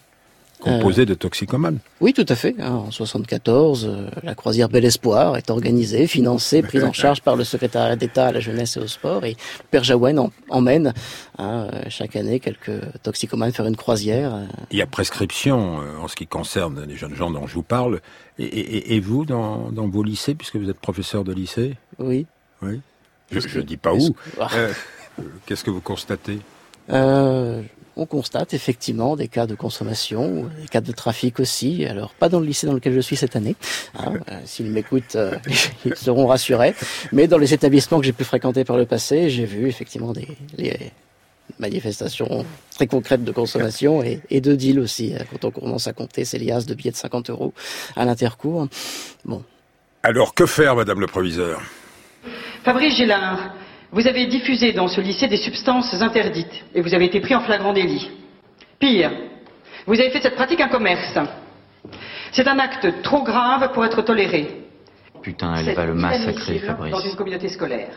composé 0.61 1.07
de 1.07 1.15
toxicomanes. 1.15 1.79
Oui, 2.01 2.13
tout 2.13 2.27
à 2.29 2.35
fait. 2.35 2.55
En 2.63 2.91
74, 2.91 3.87
euh, 3.87 4.09
la 4.23 4.35
croisière 4.35 4.69
Bel 4.69 4.85
Espoir 4.85 5.37
est 5.37 5.51
organisée, 5.51 6.07
financée, 6.07 6.63
prise 6.63 6.85
en 6.85 6.93
charge 6.93 7.23
par 7.23 7.37
le 7.37 7.45
secrétariat 7.45 7.97
d'État 7.97 8.27
à 8.27 8.33
la 8.33 8.41
jeunesse 8.41 8.77
et 8.77 8.81
au 8.81 8.87
sport. 8.87 9.25
Et 9.25 9.37
Père 9.71 9.85
Jaouen 9.85 10.19
en- 10.19 10.31
emmène 10.49 10.93
hein, 11.39 11.69
euh, 11.73 11.83
chaque 11.89 12.17
année 12.17 12.41
quelques 12.41 12.81
toxicomanes 13.03 13.53
faire 13.53 13.67
une 13.67 13.77
croisière. 13.77 14.35
euh. 14.35 14.45
Il 14.71 14.79
y 14.79 14.83
a 14.83 14.87
prescription 14.87 15.81
euh, 15.81 15.99
en 16.03 16.09
ce 16.09 16.17
qui 16.17 16.27
concerne 16.27 16.85
les 16.87 16.97
jeunes 16.97 17.15
gens 17.15 17.31
dont 17.31 17.47
je 17.47 17.55
vous 17.55 17.63
parle. 17.63 18.01
Et, 18.39 18.45
et- 18.45 18.95
et 18.97 19.01
vous, 19.01 19.25
dans, 19.25 19.71
dans 19.71 19.89
vos 19.89 20.03
lycées, 20.03 20.35
puisque 20.35 20.57
vous 20.57 20.69
êtes 20.71 20.79
professeur 20.81 21.25
de 21.25 21.33
lycée? 21.33 21.77
Oui. 21.99 22.27
Oui. 22.63 22.81
Je 23.31 23.59
ne 23.59 23.63
dis 23.63 23.77
pas 23.77 23.93
où. 23.95 24.13
que- 24.13 24.19
Ah. 24.41 24.49
Euh, 24.55 24.73
euh, 25.21 25.23
Qu'est-ce 25.47 25.63
que 25.65 25.71
vous 25.71 25.81
constatez? 25.81 26.39
Euh, 26.91 27.63
on 27.99 28.07
constate 28.07 28.55
effectivement 28.55 29.17
des 29.17 29.29
cas 29.29 29.47
de 29.47 29.55
consommation, 29.55 30.49
des 30.61 30.69
cas 30.69 30.81
de 30.81 30.93
trafic 30.93 31.41
aussi. 31.41 31.85
Alors 31.85 32.15
pas 32.15 32.29
dans 32.29 32.41
le 32.41 32.47
lycée 32.47 32.67
dans 32.67 32.73
lequel 32.73 32.95
je 32.95 33.01
suis 33.01 33.17
cette 33.17 33.37
année. 33.37 33.57
hein. 33.99 34.15
Euh, 34.31 34.39
S'ils 34.45 34.71
m'écoutent, 34.71 35.17
euh, 35.17 35.37
ils 35.85 35.97
seront 35.97 36.27
rassurés. 36.27 36.75
Mais 37.13 37.27
dans 37.27 37.39
les 37.39 37.53
établissements 37.55 37.99
que 38.01 38.07
j'ai 38.07 38.13
pu 38.13 38.25
fréquenter 38.25 38.65
par 38.65 38.77
le 38.77 38.87
passé, 38.87 39.29
j'ai 39.31 39.45
vu 39.45 39.69
effectivement 39.69 40.13
des 40.13 40.29
les 40.57 40.93
manifestations 41.59 42.45
très 42.75 42.87
concrètes 42.87 43.25
de 43.25 43.33
consommation 43.33 44.03
et, 44.03 44.21
et 44.31 44.41
de 44.41 44.55
deal 44.55 44.79
aussi. 44.81 45.15
euh, 45.15 45.19
Quand 45.31 45.45
on 45.47 45.51
commence 45.51 45.87
à 45.89 45.93
compter 45.93 46.25
ces 46.25 46.39
liasses 46.39 46.67
de 46.67 46.75
billets 46.75 46.91
de 46.93 46.97
50 46.97 47.31
euros 47.31 47.53
à 47.97 48.05
l'intercours. 48.05 48.69
Bon, 49.25 49.43
Alors, 50.03 50.35
que 50.35 50.47
faire, 50.47 50.77
Madame 50.77 51.01
le 51.01 51.07
Proviseur? 51.07 51.61
Fabrice 52.65 52.97
Gélard, 52.97 53.55
vous 53.91 54.07
avez 54.07 54.27
diffusé 54.27 54.73
dans 54.73 54.89
ce 54.89 55.01
lycée 55.01 55.29
des 55.29 55.37
substances 55.37 55.95
interdites 56.01 56.65
et 56.75 56.81
vous 56.81 56.95
avez 56.95 57.07
été 57.07 57.21
pris 57.21 57.35
en 57.35 57.41
flagrant 57.41 57.73
délit. 57.73 58.11
Pire, 58.79 59.11
vous 59.87 59.99
avez 59.99 60.11
fait 60.11 60.19
de 60.19 60.25
cette 60.25 60.37
pratique 60.37 60.61
un 60.61 60.69
commerce. 60.69 61.19
C'est 62.33 62.47
un 62.47 62.59
acte 62.59 63.03
trop 63.03 63.23
grave 63.23 63.73
pour 63.73 63.85
être 63.85 64.03
toléré. 64.03 64.65
Putain, 65.23 65.55
elle 65.57 65.75
va 65.75 65.87
le 65.87 65.95
massacrer, 65.95 66.59
Fabrice. 66.59 66.93
Dans 66.93 67.01
une 67.01 67.17
communauté 67.17 67.49
scolaire. 67.49 67.91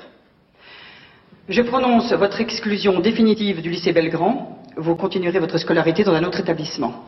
Je 1.49 1.62
prononce 1.62 2.13
votre 2.13 2.39
exclusion 2.39 2.99
définitive 2.99 3.62
du 3.62 3.69
lycée 3.69 3.91
Belgrand. 3.91 4.63
Vous 4.77 4.95
continuerez 4.95 5.39
votre 5.39 5.58
scolarité 5.58 6.04
dans 6.04 6.13
un 6.13 6.23
autre 6.23 6.39
établissement. 6.39 7.04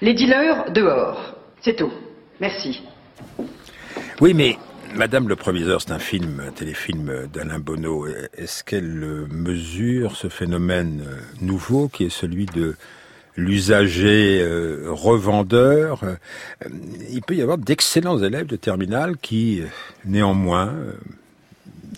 Les 0.00 0.14
dealers, 0.14 0.70
dehors. 0.70 1.34
C'est 1.60 1.74
tout. 1.74 1.92
Merci. 2.40 2.82
Oui, 4.20 4.34
mais 4.34 4.56
Madame 4.94 5.28
le 5.28 5.36
Proviseur, 5.36 5.80
c'est 5.80 5.92
un 5.92 5.98
film, 5.98 6.42
un 6.46 6.52
téléfilm 6.52 7.26
d'Alain 7.32 7.58
Bonneau. 7.58 8.06
Est-ce 8.36 8.62
qu'elle 8.62 9.26
mesure 9.30 10.16
ce 10.16 10.28
phénomène 10.28 11.04
nouveau 11.40 11.88
qui 11.88 12.04
est 12.04 12.10
celui 12.10 12.46
de 12.46 12.76
l'usager 13.36 14.42
euh, 14.42 14.88
revendeur? 14.90 16.04
Euh, 16.04 16.16
Il 17.10 17.22
peut 17.22 17.34
y 17.34 17.42
avoir 17.42 17.58
d'excellents 17.58 18.18
élèves 18.18 18.46
de 18.46 18.56
terminale 18.56 19.16
qui, 19.16 19.62
néanmoins, 20.04 20.68
euh, 20.68 20.92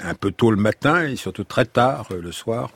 un 0.03 0.15
peu 0.15 0.31
tôt 0.31 0.51
le 0.51 0.57
matin 0.57 1.09
et 1.09 1.17
surtout 1.17 1.45
très 1.45 1.65
tard 1.65 2.09
le 2.11 2.33
soir, 2.33 2.71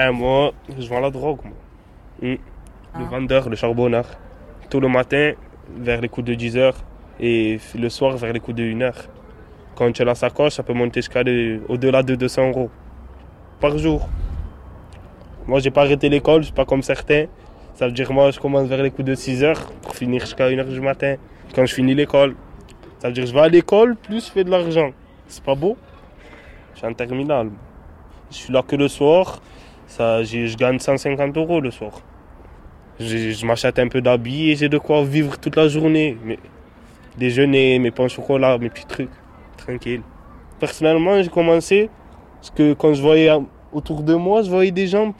Eh, 0.00 0.12
moi, 0.12 0.52
je 0.78 0.88
vends 0.88 1.00
la 1.00 1.10
drogue, 1.10 1.40
moi. 1.42 1.56
Hmm. 2.22 2.36
Le 3.00 3.04
vendeur, 3.06 3.48
le 3.48 3.56
charbonneur. 3.56 4.06
Tout 4.70 4.78
le 4.78 4.88
matin, 4.88 5.32
vers 5.76 6.00
les 6.00 6.08
coups 6.08 6.26
de 6.26 6.34
10 6.34 6.56
heures, 6.56 6.76
et 7.20 7.58
le 7.76 7.88
soir, 7.88 8.16
vers 8.16 8.32
les 8.32 8.40
coups 8.40 8.56
de 8.56 8.62
1 8.62 8.80
heure. 8.82 9.08
Quand 9.74 9.90
tu 9.92 10.02
as 10.02 10.04
la 10.04 10.14
sacoche, 10.14 10.54
ça 10.54 10.62
peut 10.62 10.72
monter 10.72 11.00
jusqu'à 11.00 11.22
au-delà 11.68 12.02
de 12.02 12.14
200 12.14 12.48
euros 12.48 12.70
par 13.60 13.76
jour. 13.78 14.08
Moi, 15.46 15.60
j'ai 15.60 15.70
pas 15.70 15.82
arrêté 15.82 16.08
l'école, 16.08 16.42
je 16.42 16.46
suis 16.46 16.54
pas 16.54 16.64
comme 16.64 16.82
certains. 16.82 17.26
Ça 17.74 17.86
veut 17.86 17.92
dire, 17.92 18.12
moi, 18.12 18.30
je 18.30 18.40
commence 18.40 18.68
vers 18.68 18.82
les 18.82 18.90
coups 18.90 19.06
de 19.06 19.14
6 19.14 19.44
heures 19.44 19.70
pour 19.82 19.94
finir 19.94 20.20
jusqu'à 20.20 20.46
1 20.46 20.58
heure 20.58 20.66
du 20.66 20.80
matin. 20.80 21.16
Quand 21.54 21.64
je 21.64 21.74
finis 21.74 21.94
l'école, 21.94 22.34
ça 22.98 23.08
veut 23.08 23.14
dire, 23.14 23.26
je 23.26 23.32
vais 23.32 23.40
à 23.40 23.48
l'école, 23.48 23.96
plus 23.96 24.26
je 24.26 24.32
fais 24.32 24.44
de 24.44 24.50
l'argent. 24.50 24.90
C'est 25.28 25.42
pas 25.44 25.54
beau? 25.54 25.76
Je 26.74 26.78
suis 26.78 26.86
en 26.86 26.92
terminale. 26.92 27.50
Je 28.30 28.36
suis 28.36 28.52
là 28.52 28.62
que 28.62 28.76
le 28.76 28.88
soir. 28.88 29.40
ça, 29.86 30.22
je 30.22 30.56
gagne 30.56 30.78
150 30.78 31.36
euros 31.36 31.60
le 31.60 31.70
soir. 31.70 31.92
Je, 33.00 33.46
m'achète 33.46 33.78
un 33.78 33.88
peu 33.88 34.00
d'habits 34.00 34.50
et 34.50 34.56
j'ai 34.56 34.68
de 34.68 34.78
quoi 34.78 35.04
vivre 35.04 35.38
toute 35.38 35.56
la 35.56 35.68
journée. 35.68 36.16
Mais, 36.24 36.38
déjeuner, 37.16 37.78
mes 37.78 37.90
pains 37.90 38.04
au 38.04 38.08
chocolat, 38.08 38.58
mes 38.58 38.70
petits 38.70 38.86
trucs, 38.86 39.10
tranquille. 39.56 40.02
Personnellement, 40.58 41.22
j'ai 41.22 41.28
commencé 41.28 41.90
parce 42.36 42.50
que 42.50 42.74
quand 42.74 42.94
je 42.94 43.02
voyais 43.02 43.30
autour 43.72 44.02
de 44.02 44.14
moi, 44.14 44.42
je 44.42 44.50
voyais 44.50 44.72
des 44.72 44.88
gens 44.88 45.14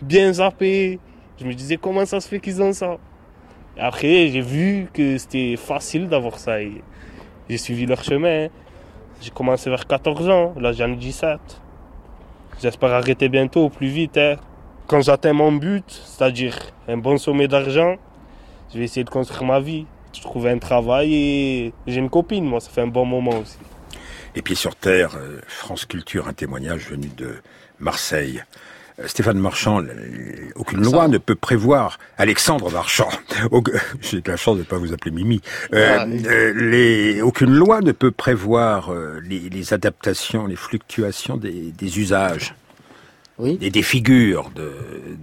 bien 0.00 0.32
zappés. 0.32 0.98
Je 1.38 1.44
me 1.44 1.52
disais 1.52 1.76
comment 1.76 2.06
ça 2.06 2.20
se 2.20 2.28
fait 2.28 2.40
qu'ils 2.40 2.62
ont 2.62 2.72
ça? 2.72 2.96
Après, 3.78 4.28
j'ai 4.28 4.40
vu 4.40 4.88
que 4.92 5.18
c'était 5.18 5.56
facile 5.56 6.08
d'avoir 6.08 6.38
ça 6.38 6.62
et 6.62 6.82
j'ai 7.50 7.58
suivi 7.58 7.84
leur 7.84 8.02
chemin. 8.02 8.48
J'ai 9.20 9.30
commencé 9.30 9.68
vers 9.68 9.86
14 9.86 10.28
ans, 10.30 10.54
là 10.58 10.72
j'en 10.72 10.92
ai 10.92 10.96
17. 10.96 11.38
J'espère 12.62 12.92
arrêter 12.92 13.28
bientôt, 13.28 13.68
plus 13.68 13.88
vite. 13.88 14.16
hein. 14.16 14.36
Quand 14.86 15.00
j'atteins 15.00 15.32
mon 15.32 15.52
but, 15.52 15.84
c'est-à-dire 15.88 16.56
un 16.88 16.96
bon 16.96 17.18
sommet 17.18 17.48
d'argent, 17.48 17.96
je 18.72 18.78
vais 18.78 18.84
essayer 18.84 19.04
de 19.04 19.10
construire 19.10 19.44
ma 19.44 19.60
vie. 19.60 19.86
Je 20.12 20.20
trouve 20.20 20.46
un 20.46 20.58
travail 20.58 21.12
et 21.14 21.72
j'ai 21.86 21.98
une 21.98 22.08
copine, 22.10 22.44
moi, 22.44 22.60
ça 22.60 22.70
fait 22.70 22.80
un 22.82 22.86
bon 22.86 23.04
moment 23.04 23.38
aussi. 23.40 23.58
Et 24.34 24.42
pieds 24.42 24.54
sur 24.56 24.76
terre, 24.76 25.16
euh, 25.16 25.40
France 25.48 25.86
Culture, 25.86 26.28
un 26.28 26.32
témoignage 26.32 26.88
venu 26.88 27.08
de 27.16 27.34
Marseille. 27.80 28.42
Euh, 28.98 29.06
Stéphane 29.08 29.38
Marchand, 29.38 29.82
aucune 30.54 30.82
loi 30.82 31.08
ne 31.08 31.18
peut 31.18 31.34
prévoir, 31.34 31.98
Alexandre 32.16 32.70
Marchand, 32.70 33.08
j'ai 34.00 34.20
de 34.20 34.30
la 34.30 34.36
chance 34.36 34.54
de 34.56 34.60
ne 34.60 34.66
pas 34.66 34.78
vous 34.78 34.92
appeler 34.92 35.10
Mimi, 35.10 35.42
Euh, 35.74 35.96
Ah, 36.00 36.06
oui. 36.06 36.22
les, 36.54 37.20
aucune 37.22 37.50
loi 37.52 37.80
ne 37.80 37.92
peut 37.92 38.10
prévoir 38.12 38.90
les, 39.22 39.40
les 39.50 39.72
adaptations, 39.74 40.46
les 40.46 40.56
fluctuations 40.56 41.36
des, 41.36 41.72
des 41.72 41.98
usages, 41.98 42.54
Oui. 43.38 43.58
et 43.60 43.70
des 43.70 43.82
figures 43.82 44.50
de, 44.54 44.72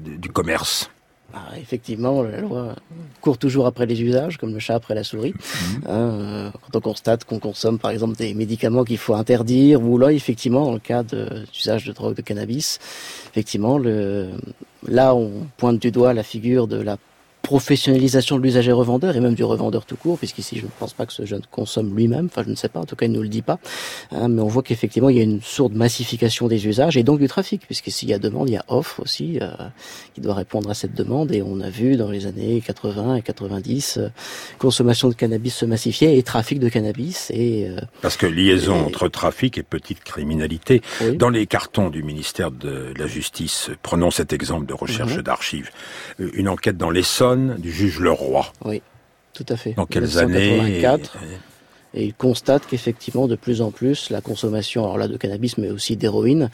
de- 0.06 0.16
du 0.18 0.30
commerce. 0.30 0.90
Ah, 1.36 1.48
effectivement, 1.60 2.22
la 2.22 2.42
loi 2.42 2.76
court 3.20 3.40
toujours 3.40 3.66
après 3.66 3.88
les 3.88 4.00
usages, 4.04 4.38
comme 4.38 4.54
le 4.54 4.60
chat 4.60 4.76
après 4.76 4.94
la 4.94 5.04
souris. 5.04 5.34
Hein, 5.88 5.90
euh, 5.90 6.50
quand 6.62 6.76
on 6.78 6.80
constate 6.82 7.24
qu'on 7.26 7.40
consomme, 7.40 7.80
par 7.80 7.90
exemple, 7.90 8.16
des 8.16 8.36
médicaments 8.36 8.84
qu'il 8.84 9.00
faut 9.00 9.16
interdire, 9.16 9.82
ou 9.82 9.98
là, 9.98 10.12
effectivement, 10.12 10.66
dans 10.66 10.74
le 10.74 10.80
cas 10.80 11.02
de- 11.02 11.44
d'usage 11.52 11.86
de 11.86 11.92
drogue 11.92 12.16
de 12.16 12.22
cannabis, 12.22 12.78
effectivement, 13.32 13.80
le, 13.80 14.30
là, 14.88 15.16
on 15.16 15.48
pointe 15.58 15.80
du 15.80 15.90
doigt 15.90 16.14
la 16.14 16.22
figure 16.24 16.68
de 16.68 16.80
la 16.80 16.98
professionnalisation 17.44 18.38
de 18.38 18.42
l'usager 18.42 18.72
revendeur 18.72 19.16
et 19.18 19.20
même 19.20 19.36
du 19.36 19.44
revendeur 19.44 19.86
tout 19.86 19.98
court, 19.98 20.18
puisqu'ici 20.18 20.58
je 20.58 20.64
ne 20.64 20.72
pense 20.80 20.94
pas 20.94 21.06
que 21.06 21.12
ce 21.12 21.26
jeune 21.26 21.42
consomme 21.52 21.94
lui-même, 21.96 22.28
enfin 22.28 22.42
je 22.46 22.50
ne 22.50 22.56
sais 22.56 22.70
pas, 22.70 22.80
en 22.80 22.86
tout 22.86 22.96
cas 22.96 23.06
il 23.06 23.12
ne 23.12 23.18
nous 23.18 23.22
le 23.22 23.28
dit 23.30 23.42
pas, 23.42 23.60
Hein, 24.12 24.30
mais 24.30 24.42
on 24.42 24.48
voit 24.48 24.64
qu'effectivement 24.64 25.10
il 25.10 25.18
y 25.18 25.20
a 25.20 25.24
une 25.24 25.42
sourde 25.42 25.74
massification 25.76 26.48
des 26.48 26.66
usages 26.68 26.96
et 26.96 27.04
donc 27.04 27.20
du 27.20 27.28
trafic, 27.28 27.62
puisque 27.66 27.92
s'il 27.92 28.08
y 28.10 28.14
a 28.14 28.18
demande, 28.20 28.50
il 28.50 28.54
y 28.54 28.58
a 28.58 28.64
offre 28.70 29.02
aussi 29.02 29.40
euh, 29.42 29.50
qui 30.16 30.22
doit 30.22 30.34
répondre 30.36 30.70
à 30.70 30.74
cette 30.74 30.94
demande. 30.96 31.32
Et 31.34 31.42
on 31.42 31.60
a 31.60 31.70
vu 31.70 31.98
dans 31.98 32.10
les 32.10 32.26
années 32.28 32.62
80 32.66 33.16
et 33.16 33.22
90 33.22 33.98
euh, 33.98 34.08
consommation 34.58 35.10
de 35.10 35.14
cannabis 35.14 35.54
se 35.56 35.66
massifier 35.66 36.18
et 36.18 36.24
trafic 36.24 36.60
de 36.60 36.70
cannabis 36.70 37.30
et 37.34 37.68
euh, 37.70 37.82
Parce 38.02 38.16
que 38.16 38.26
liaison 38.26 38.76
Et- 38.78 38.86
entre 38.86 39.10
trafic 39.10 39.58
et 39.58 39.64
petite 39.64 40.02
criminalité, 40.04 40.82
oui. 41.02 41.18
Dans 41.18 41.30
les 41.30 41.46
cartons 41.46 41.90
du 41.90 42.04
ministère 42.04 42.52
de 42.52 42.94
la 42.98 43.08
Justice, 43.08 43.70
prenons 43.82 44.12
cet 44.12 44.32
exemple 44.32 44.66
de 44.66 44.74
recherche 44.74 45.18
Mhm. 45.18 45.22
d'archives, 45.24 45.70
une 46.20 46.48
enquête 46.48 46.78
dans 46.78 46.90
l'Essonne 46.90 47.33
du 47.36 47.72
juge 47.72 48.00
Leroy. 48.00 48.46
tout 49.34 49.46
à 49.50 49.56
fait. 49.58 49.74
Dans 49.74 49.86
quelles 49.86 50.18
années 50.20 50.58
1984. 50.58 51.18
et- 51.24 51.38
il 51.96 52.14
constate 52.16 52.66
qu'effectivement, 52.68 53.28
de 53.28 53.36
plus 53.36 53.62
en 53.62 53.70
plus, 53.70 54.10
la 54.10 54.20
consommation, 54.20 54.84
alors 54.84 54.98
là, 54.98 55.08
de 55.08 55.16
cannabis, 55.16 55.60
mais 55.60 55.70
aussi 55.70 55.96
d'héroïne, 55.96 56.50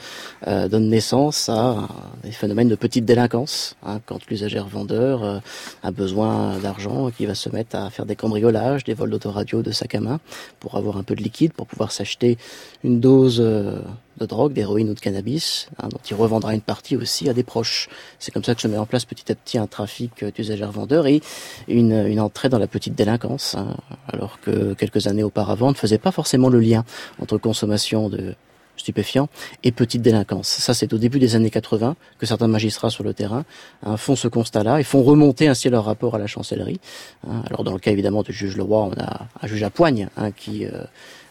euh, 0.47 0.67
donne 0.67 0.89
naissance 0.89 1.47
à 1.47 1.87
des 2.23 2.31
phénomènes 2.31 2.67
de 2.67 2.75
petite 2.75 3.05
délinquance. 3.05 3.77
hein, 3.83 4.01
quand 4.05 4.19
l'usager 4.29 4.59
vendeur 4.59 5.23
euh, 5.23 5.39
a 5.81 5.91
besoin 5.91 6.57
d'argent, 6.57 7.09
qui 7.09 7.25
va 7.25 7.35
se 7.35 7.47
mettre 7.49 7.77
à 7.77 7.89
faire 7.89 8.05
des 8.05 8.17
cambriolages, 8.17 8.83
des 8.83 8.93
vols 8.93 9.11
d'autoradio, 9.11 9.61
de 9.61 9.71
sac 9.71 9.95
à 9.95 10.01
main, 10.01 10.19
pour 10.59 10.75
avoir 10.75 10.97
un 10.97 11.03
peu 11.03 11.15
de 11.15 11.23
liquide, 11.23 11.53
pour 11.53 11.67
pouvoir 11.67 11.93
s'acheter 11.93 12.37
une 12.83 12.99
dose 12.99 13.39
euh, 13.39 13.79
de 14.19 14.25
drogue, 14.25 14.53
d'héroïne 14.53 14.89
ou 14.89 14.93
de 14.93 14.99
cannabis, 14.99 15.69
hein, 15.81 15.87
dont 15.89 15.99
il 16.09 16.15
revendra 16.15 16.53
une 16.53 16.61
partie 16.61 16.95
aussi 16.95 17.29
à 17.29 17.33
des 17.33 17.43
proches. 17.43 17.89
C'est 18.19 18.31
comme 18.31 18.43
ça 18.43 18.53
que 18.53 18.61
se 18.61 18.67
met 18.67 18.77
en 18.77 18.85
place 18.85 19.05
petit 19.05 19.31
à 19.31 19.35
petit 19.35 19.57
un 19.57 19.67
trafic 19.67 20.23
euh, 20.23 20.31
d'usagers-vendeurs 20.31 21.07
et 21.07 21.21
une, 21.67 22.05
une 22.07 22.19
entrée 22.19 22.49
dans 22.49 22.59
la 22.59 22.67
petite 22.67 22.95
délinquance, 22.95 23.55
hein, 23.55 23.75
alors 24.07 24.39
que 24.41 24.73
quelques 24.73 25.07
années 25.07 25.23
auparavant, 25.23 25.67
on 25.67 25.71
ne 25.71 25.75
faisait 25.75 25.97
pas 25.97 26.11
forcément 26.11 26.49
le 26.49 26.59
lien 26.59 26.83
entre 27.21 27.37
consommation 27.37 28.09
de 28.09 28.35
stupéfiants 28.79 29.29
et 29.63 29.71
petite 29.71 30.01
délinquance. 30.01 30.47
Ça, 30.47 30.73
c'est 30.73 30.93
au 30.93 30.97
début 30.97 31.19
des 31.19 31.35
années 31.35 31.49
80 31.49 31.95
que 32.17 32.25
certains 32.25 32.47
magistrats 32.47 32.89
sur 32.89 33.03
le 33.03 33.13
terrain 33.13 33.45
hein, 33.85 33.97
font 33.97 34.15
ce 34.15 34.27
constat-là 34.27 34.79
et 34.79 34.83
font 34.83 35.03
remonter 35.03 35.47
ainsi 35.47 35.69
leur 35.69 35.85
rapport 35.85 36.15
à 36.15 36.17
la 36.17 36.27
chancellerie. 36.27 36.79
hein. 37.27 37.43
Alors, 37.47 37.63
dans 37.63 37.73
le 37.73 37.79
cas 37.79 37.91
évidemment 37.91 38.23
du 38.23 38.33
juge 38.33 38.57
Leroy, 38.57 38.91
on 38.91 39.01
a 39.01 39.27
un 39.41 39.47
juge 39.47 39.63
à 39.63 39.69
poigne 39.69 40.09
hein, 40.17 40.31
qui 40.31 40.65
euh, 40.65 40.83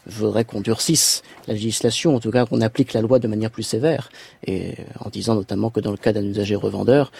voudrait 0.06 0.44
qu'on 0.44 0.60
durcisse 0.60 1.22
la 1.46 1.54
législation, 1.54 2.14
en 2.16 2.20
tout 2.20 2.30
cas 2.30 2.46
qu'on 2.46 2.60
applique 2.60 2.92
la 2.92 3.00
loi 3.00 3.18
de 3.18 3.28
manière 3.28 3.50
plus 3.50 3.62
sévère, 3.62 4.10
et 4.46 4.70
euh, 4.70 4.82
en 5.04 5.10
disant 5.10 5.34
notamment 5.34 5.70
que 5.70 5.80
dans 5.80 5.90
le 5.90 5.96
cas 5.96 6.12
d'un 6.12 6.24
usager 6.24 6.54
revendeur, 6.54 7.12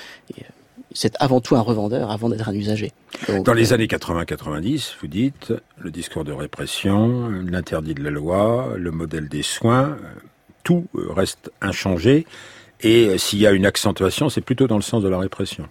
c'est 1.01 1.15
avant 1.21 1.41
tout 1.41 1.55
un 1.55 1.61
revendeur 1.61 2.11
avant 2.11 2.29
d'être 2.29 2.49
un 2.49 2.55
usager. 2.55 2.91
Donc, 3.29 3.47
Dans 3.47 3.55
les 3.55 3.71
euh, 3.71 3.77
années 3.77 3.87
80-90, 3.87 4.95
vous 5.01 5.07
dites, 5.07 5.53
le 5.79 5.93
discours 5.93 6.25
de 6.25 6.33
répression, 6.33 7.29
l'interdit 7.29 7.95
de 7.95 8.03
la 8.03 8.11
loi, 8.11 8.73
le 8.77 8.91
modèle 8.91 9.29
des 9.29 9.45
soins, 9.45 9.97
tout 10.65 10.87
reste 10.95 11.53
inchangé. 11.61 12.27
Et 12.81 13.07
euh, 13.11 13.17
s'il 13.17 13.39
y 13.39 13.47
a 13.47 13.53
une 13.53 13.65
accentuation, 13.65 14.29
c'est 14.29 14.41
plutôt 14.41 14.67
dans 14.67 14.75
le 14.75 14.83
sens 14.83 15.01
de 15.01 15.09
la 15.09 15.21
répression. 15.21 15.69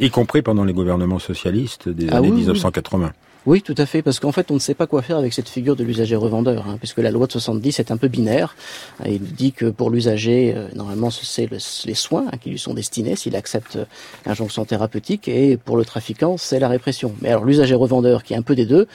Y 0.00 0.10
compris 0.10 0.42
pendant 0.42 0.64
les 0.64 0.72
gouvernements 0.72 1.20
socialistes 1.20 1.88
des 1.88 2.08
Ah 2.10 2.16
années 2.16 2.30
oui, 2.30 2.32
oui. 2.32 2.40
1980. 2.40 3.06
Oui, 3.06 3.12
tout 3.62 3.74
à 3.76 3.84
fait, 3.84 4.00
parce 4.00 4.20
qu'en 4.20 4.32
fait, 4.32 4.50
on 4.50 4.54
ne 4.54 4.58
sait 4.58 4.72
pas 4.74 4.86
quoi 4.86 5.02
faire 5.02 5.18
avec 5.18 5.34
cette 5.34 5.50
figure 5.50 5.76
de 5.76 5.84
l'usager 5.84 6.16
revendeur, 6.16 6.66
hein, 6.66 6.76
puisque 6.78 6.98
la 6.98 7.10
loi 7.10 7.26
de 7.26 7.32
70 7.32 7.78
est 7.78 7.90
un 7.90 7.98
peu 7.98 8.08
binaire. 8.08 8.56
Euh, 9.04 9.08
Il 9.10 9.20
dit 9.20 9.52
que 9.52 9.66
pour 9.66 9.90
l'usager, 9.90 10.54
euh, 10.56 10.68
normalement, 10.74 11.10
ce- 11.10 11.26
c'est 11.26 11.46
le- 11.50 11.58
les 11.84 11.94
soins 11.94 12.24
hein, 12.32 12.38
qui 12.40 12.48
lui 12.50 12.58
sont 12.58 12.72
destinés 12.72 13.16
s'il 13.16 13.36
accepte 13.36 13.76
euh, 13.76 13.84
l'injonction 14.24 14.64
thérapeutique, 14.64 15.28
et 15.28 15.58
pour 15.58 15.76
le 15.76 15.84
trafiquant, 15.84 16.36
c'est 16.38 16.58
la 16.58 16.68
répression. 16.68 17.14
Mais 17.20 17.28
alors, 17.28 17.44
l'usager 17.44 17.74
revendeur, 17.74 18.22
qui 18.22 18.32
est 18.32 18.36
un 18.36 18.42
peu 18.42 18.54
des 18.54 18.64
deux, 18.64 18.86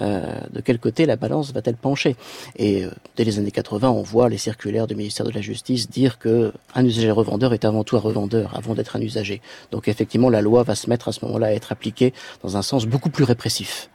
euh, 0.00 0.40
de 0.52 0.60
quel 0.62 0.78
côté 0.78 1.04
la 1.04 1.16
balance 1.16 1.52
va-t-elle 1.52 1.76
pencher? 1.76 2.16
Et 2.56 2.84
euh, 2.84 2.90
dès 3.16 3.24
les 3.24 3.38
années 3.38 3.50
80, 3.50 3.90
on 3.90 4.02
voit 4.02 4.30
les 4.30 4.38
circulaires 4.38 4.86
du 4.86 4.94
ministère 4.96 5.26
de 5.26 5.32
la 5.32 5.42
Justice 5.42 5.90
dire 5.90 6.18
que 6.18 6.52
un 6.74 6.84
usager 6.84 7.10
revendeur 7.10 7.52
est 7.52 7.66
avant 7.66 7.84
tout 7.84 7.96
un 7.96 8.00
revendeur, 8.00 8.56
avant 8.56 8.74
d'être 8.74 8.96
un 8.96 9.00
usager. 9.02 9.42
Donc, 9.70 9.86
effectivement, 9.86 10.30
la 10.30 10.40
loi 10.40 10.62
va 10.62 10.74
se 10.74 10.88
mettre 10.88 11.08
à 11.08 11.12
ce 11.12 11.24
moment-là 11.26 11.48
à 11.48 11.52
être 11.52 11.72
appliquée 11.72 12.14
dans 12.42 12.56
un 12.56 12.62
sens 12.62 12.86
beaucoup 12.86 13.10
plus 13.10 13.24
répressif. 13.24 13.90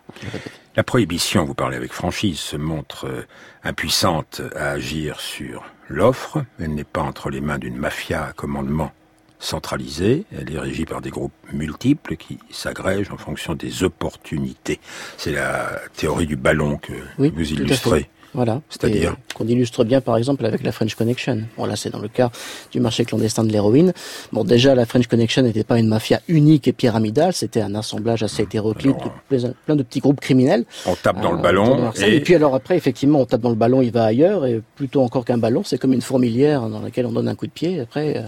La 0.76 0.84
prohibition, 0.84 1.46
vous 1.46 1.54
parlez 1.54 1.78
avec 1.78 1.94
franchise, 1.94 2.39
se 2.39 2.58
montre 2.58 3.06
euh, 3.08 3.26
impuissante 3.63 4.42
à 4.56 4.72
agir 4.72 5.20
sur 5.20 5.63
l'offre. 5.88 6.44
Elle 6.60 6.74
n'est 6.74 6.84
pas 6.84 7.02
entre 7.02 7.30
les 7.30 7.42
mains 7.42 7.60
d'une 7.60 7.78
mafia 7.78 8.26
à 8.26 8.34
commandement 8.34 8.92
centralisé. 9.39 10.26
Elle 10.36 10.52
est 10.52 10.60
régie 10.60 10.86
par 10.86 11.02
des 11.02 11.10
groupes 11.10 11.34
multiples 11.52 12.16
qui 12.16 12.39
s'agrègent 12.50 13.12
en 13.12 13.18
fonction 13.18 13.54
des 13.54 13.84
opportunités. 13.84 14.80
C'est 15.18 15.34
la 15.34 15.80
théorie 15.96 16.28
du 16.28 16.38
ballon 16.38 16.78
que 16.78 16.94
Oui, 17.20 17.32
vous 17.36 17.52
illustrez. 17.54 18.10
Voilà. 18.34 18.62
C'est-à-dire 18.69 19.15
Et 19.30 19.34
Qu'on 19.34 19.48
illustre 19.48 19.84
bien, 19.84 20.02
par 20.02 20.17
exemple, 20.17 20.46
avec 20.46 20.63
la 20.63 20.72
French 20.72 20.96
Connection. 20.96 21.41
Bon, 21.58 21.65
là, 21.65 21.76
c'est 21.76 21.89
dans 21.91 22.00
le 22.00 22.08
cas 22.08 22.32
du 22.72 22.80
marché 22.80 23.06
clandestin 23.06 23.43
de 23.43 23.52
l'héroïne. 23.52 23.93
Bon, 24.32 24.43
déjà, 24.43 24.76
la 24.76 24.86
French 24.86 25.08
Connection 25.08 25.43
n'était 25.43 25.63
pas 25.63 25.78
une 25.80 25.88
mafia 25.88 26.19
unique 26.28 26.67
et 26.67 26.74
pyramidale. 26.74 27.34
C'était 27.34 27.62
un 27.62 27.76
assemblage 27.76 28.24
assez 28.24 28.43
hétéroclite 28.43 28.96
Alors, 29.00 29.13
de 29.32 29.54
plein- 29.65 29.76
de 29.76 29.84
petits 29.84 30.00
groupes 30.00 30.19
criminels. 30.19 30.65
On 30.86 30.96
tape 30.96 31.22
dans 31.22 31.30
euh, 31.30 31.32
le 31.34 31.38
de 31.38 31.43
ballon 31.43 31.91
et, 32.02 32.19
puis 32.22 32.36
alors 32.36 32.56
après, 32.56 32.76
effectivement, 32.78 33.19
on 33.22 33.26
tape 33.26 33.41
dans 33.41 33.50
le 33.50 33.56
ballon, 33.56 33.82
il 33.82 33.91
va 33.91 34.06
ailleurs. 34.06 34.46
Et 34.46 34.62
plutôt 34.76 35.02
encore 35.02 35.26
qu'un 35.26 35.38
ballon, 35.38 35.63
c'est 35.63 35.78
comme 35.78 35.93
une 35.93 36.02
fourmilière 36.02 36.67
dans 36.69 36.80
laquelle 36.82 37.06
on 37.06 37.12
donne 37.12 37.28
un 37.28 37.36
coup 37.36 37.48
de 37.48 37.52
pied. 37.52 37.80
Après... 37.80 38.17
euh, 38.17 38.22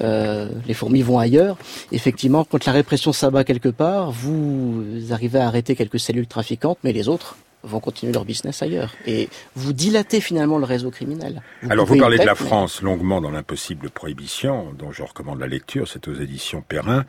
euh, 0.00 0.48
les 0.68 0.74
fourmis 0.74 1.02
vont 1.02 1.18
ailleurs. 1.18 1.56
Effectivement, 1.90 2.44
quand 2.44 2.64
la 2.66 2.70
répression 2.72 3.12
s'abat 3.12 3.42
quelque 3.42 3.68
part, 3.68 4.12
vous 4.12 4.84
arrivez 5.10 5.40
à 5.40 5.48
arrêter 5.48 5.74
quelques 5.74 5.98
cellules 5.98 6.28
trafiquantes, 6.28 6.78
mais 6.84 6.92
les 6.92 7.08
autres 7.08 7.36
vont 7.68 7.80
continuer 7.80 8.12
leur 8.12 8.24
business 8.24 8.62
ailleurs. 8.62 8.94
Et 9.06 9.28
vous 9.54 9.72
dilatez 9.72 10.20
finalement 10.20 10.58
le 10.58 10.64
réseau 10.64 10.90
criminel. 10.90 11.42
Alors, 11.68 11.86
vous 11.86 11.96
parlez 11.96 12.18
de 12.18 12.24
la 12.24 12.34
France 12.34 12.82
longuement 12.82 13.20
dans 13.20 13.30
l'impossible 13.30 13.90
prohibition, 13.90 14.72
dont 14.78 14.92
je 14.92 15.02
recommande 15.02 15.40
la 15.40 15.46
lecture, 15.46 15.88
c'est 15.88 16.08
aux 16.08 16.14
éditions 16.14 16.62
Perrin. 16.66 17.04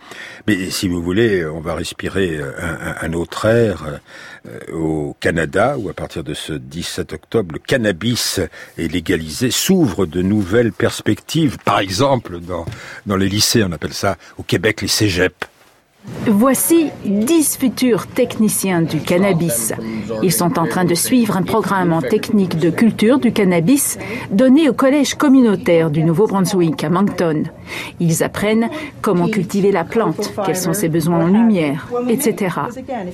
Mais 0.48 0.70
si 0.70 0.88
vous 0.88 1.02
voulez, 1.02 1.46
on 1.46 1.60
va 1.60 1.76
respirer 1.76 2.38
euh, 2.38 2.52
un 3.02 3.14
autre 3.14 3.46
air 3.46 4.00
euh, 4.46 4.74
au 4.74 5.16
Canada, 5.20 5.78
où 5.78 5.90
à 5.90 5.94
partir 5.94 6.24
de 6.24 6.34
ce 6.34 6.54
17 6.54 7.14
octobre, 7.14 7.54
le 7.54 7.60
cannabis 7.60 8.40
est 8.78 8.88
légalisé, 8.88 9.52
s'ouvrent 9.52 10.06
de 10.06 10.22
nouvelles 10.22 10.72
perspectives. 10.72 11.58
Par 11.64 11.80
exemple, 11.80 12.40
dans, 12.40 12.66
dans 13.06 13.18
les 13.18 13.30
lycées, 13.30 13.64
on 13.64 13.72
appelle 13.72 13.94
ça 13.94 14.18
au 14.38 14.44
Québec 14.44 14.82
les 14.82 14.88
cégeps. 14.88 15.48
Voici 16.28 16.90
10 17.06 17.58
futurs 17.58 18.08
techniciens 18.08 18.82
du 18.82 19.00
cannabis. 19.00 19.74
Ils 20.22 20.32
sont 20.32 20.60
en 20.60 20.68
train 20.68 20.84
de 20.84 20.94
suivre 20.94 21.38
un 21.38 21.44
programme 21.44 21.94
en 21.94 22.02
technique 22.02 22.58
de 22.60 22.70
culture 22.70 23.20
du 23.20 23.32
cannabis 23.32 23.98
donné 24.30 24.70
au 24.70 24.74
collège 24.74 25.16
communautaire 25.16 25.90
du 25.90 26.04
Nouveau-Brunswick 26.04 26.84
à 26.84 26.90
Moncton. 26.90 27.44
Ils 28.00 28.24
apprennent 28.24 28.70
comment 29.02 29.28
cultiver 29.28 29.72
la 29.72 29.84
plante, 29.84 30.34
quels 30.46 30.58
sont 30.58 30.74
ses 30.74 30.90
besoins 30.90 31.26
en 31.26 31.28
lumière, 31.28 31.88
etc. 32.10 32.56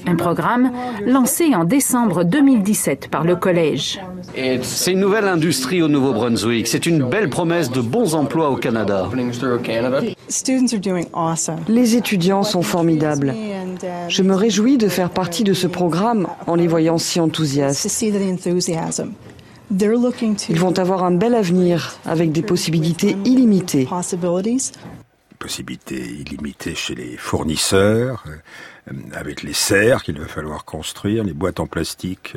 Un 0.07 0.15
programme 0.15 0.71
lancé 1.05 1.53
en 1.53 1.63
décembre 1.63 2.23
2017 2.23 3.09
par 3.09 3.23
le 3.23 3.35
collège. 3.35 3.99
C'est 4.61 4.91
une 4.91 4.99
nouvelle 4.99 5.27
industrie 5.27 5.81
au 5.81 5.87
Nouveau-Brunswick. 5.87 6.67
C'est 6.67 6.85
une 6.85 7.03
belle 7.03 7.29
promesse 7.29 7.69
de 7.71 7.81
bons 7.81 8.15
emplois 8.15 8.49
au 8.49 8.55
Canada. 8.55 9.09
Les 11.67 11.95
étudiants 11.95 12.43
sont 12.43 12.61
formidables. 12.61 12.84
Je 14.09 14.23
me 14.23 14.35
réjouis 14.35 14.77
de 14.77 14.87
faire 14.87 15.09
partie 15.09 15.43
de 15.43 15.53
ce 15.53 15.67
programme 15.67 16.27
en 16.47 16.55
les 16.55 16.67
voyant 16.67 16.97
si 16.97 17.19
enthousiastes. 17.19 18.01
Ils 20.49 20.59
vont 20.59 20.79
avoir 20.79 21.03
un 21.03 21.11
bel 21.11 21.35
avenir 21.35 21.97
avec 22.05 22.31
des 22.31 22.41
possibilités 22.41 23.15
illimitées. 23.25 23.87
Possibilités 25.39 26.01
illimitées 26.01 26.75
chez 26.75 26.95
les 26.95 27.17
fournisseurs, 27.17 28.23
euh, 28.27 28.93
avec 29.13 29.43
les 29.43 29.53
serres 29.53 30.01
qu'il 30.01 30.17
va 30.19 30.27
falloir 30.27 30.65
construire, 30.65 31.23
les 31.23 31.33
boîtes 31.33 31.59
en 31.59 31.67
plastique 31.67 32.35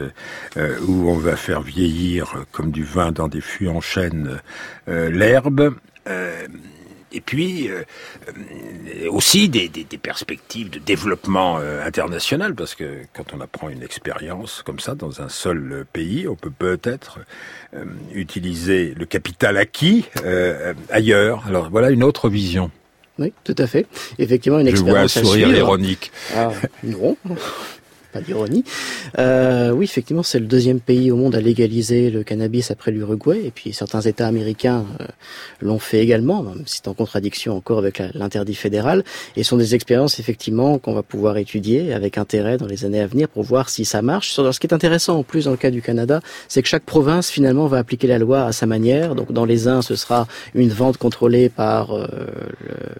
euh, 0.57 0.79
où 0.87 1.09
on 1.09 1.17
va 1.17 1.37
faire 1.37 1.63
vieillir 1.63 2.35
euh, 2.35 2.45
comme 2.51 2.71
du 2.71 2.83
vin 2.83 3.13
dans 3.13 3.29
des 3.29 3.41
fûts 3.41 3.69
en 3.69 3.81
chêne 3.81 4.41
l'herbe. 4.87 5.75
Et 7.13 7.21
puis 7.21 7.71
aussi 9.09 9.49
des, 9.49 9.69
des, 9.69 9.85
des, 9.85 9.99
perspectives 9.99 10.71
de 10.71 10.79
développement 10.79 11.59
international, 11.85 12.55
parce 12.55 12.75
que 12.75 13.03
quand 13.15 13.33
on 13.35 13.41
apprend 13.41 13.69
une 13.69 13.83
expérience 13.83 14.63
comme 14.63 14.79
ça 14.79 14.95
dans 14.95 15.23
un 15.23 15.29
seul 15.29 15.87
pays, 15.93 16.29
on 16.29 16.35
peut 16.35 16.51
peut-être 16.51 17.21
utiliser 18.15 18.95
le 18.97 19.07
capital 19.07 19.57
acquis 19.57 20.05
ailleurs. 20.91 21.47
Alors 21.47 21.71
voilà 21.71 21.91
une 21.91 22.05
autre 22.05 22.29
vision. 22.29 22.71
Oui, 23.19 23.33
tout 23.43 23.55
à 23.59 23.67
fait. 23.67 23.87
Effectivement, 24.19 24.61
une 24.61 24.69
expérience. 24.69 25.15
Je 25.15 25.21
vois 25.21 25.31
un 25.31 25.35
sourire 25.35 25.57
ironique. 25.57 26.13
Ah, 26.37 26.51
non 26.85 27.17
pas 28.19 28.25
d'ironie. 28.25 28.65
Euh, 29.19 29.71
oui, 29.71 29.85
effectivement, 29.85 30.23
c'est 30.23 30.39
le 30.39 30.47
deuxième 30.47 30.81
pays 30.81 31.11
au 31.11 31.17
monde 31.17 31.35
à 31.35 31.41
légaliser 31.41 32.11
le 32.11 32.23
cannabis 32.23 32.71
après 32.71 32.91
l'Uruguay, 32.91 33.43
et 33.45 33.51
puis 33.51 33.73
certains 33.73 34.01
États 34.01 34.27
américains 34.27 34.85
euh, 35.01 35.05
l'ont 35.61 35.79
fait 35.79 36.01
également, 36.01 36.43
même 36.43 36.63
si 36.67 36.77
c'est 36.77 36.89
en 36.89 36.95
contradiction 36.95 37.57
encore 37.57 37.79
avec 37.79 38.03
l'interdit 38.15 38.55
fédéral, 38.55 39.05
et 39.37 39.43
ce 39.43 39.51
sont 39.51 39.57
des 39.57 39.75
expériences 39.75 40.19
effectivement 40.21 40.79
qu'on 40.79 40.95
va 40.95 41.03
pouvoir 41.03 41.37
étudier 41.39 41.93
avec 41.93 42.19
intérêt 42.19 42.57
dans 42.57 42.67
les 42.67 42.85
années 42.85 43.01
à 43.01 43.07
venir 43.07 43.29
pour 43.29 43.43
voir 43.43 43.69
si 43.69 43.85
ça 43.85 44.03
marche. 44.03 44.33
Ce 44.33 44.59
qui 44.59 44.67
est 44.67 44.75
intéressant 44.75 45.19
en 45.19 45.23
plus 45.23 45.45
dans 45.45 45.51
le 45.51 45.57
cas 45.57 45.71
du 45.71 45.83
Canada, 45.83 46.21
c'est 46.49 46.63
que 46.63 46.69
chaque 46.69 46.85
province 46.85 47.31
finalement 47.31 47.67
va 47.67 47.79
appliquer 47.79 48.07
la 48.07 48.19
loi 48.19 48.45
à 48.45 48.53
sa 48.53 48.67
manière. 48.67 49.15
Donc 49.15 49.33
dans 49.33 49.45
les 49.45 49.69
uns, 49.69 49.83
ce 49.83 49.97
sera 49.97 50.27
une 50.55 50.71
vente 50.71 50.97
contrôlée 50.97 51.49
par 51.49 51.93
euh, 51.93 52.07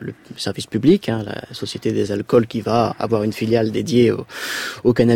le, 0.01 0.15
service 0.37 0.67
public, 0.67 1.09
hein, 1.09 1.23
la 1.25 1.55
Société 1.55 1.93
des 1.93 2.13
alcools 2.13 2.47
qui 2.47 2.61
va 2.61 2.95
avoir 2.99 3.23
une 3.25 3.33
filiale 3.33 3.71
dédiée 3.71 4.13
au, 4.13 4.27
au 4.85 4.93
cannabis. 4.93 5.08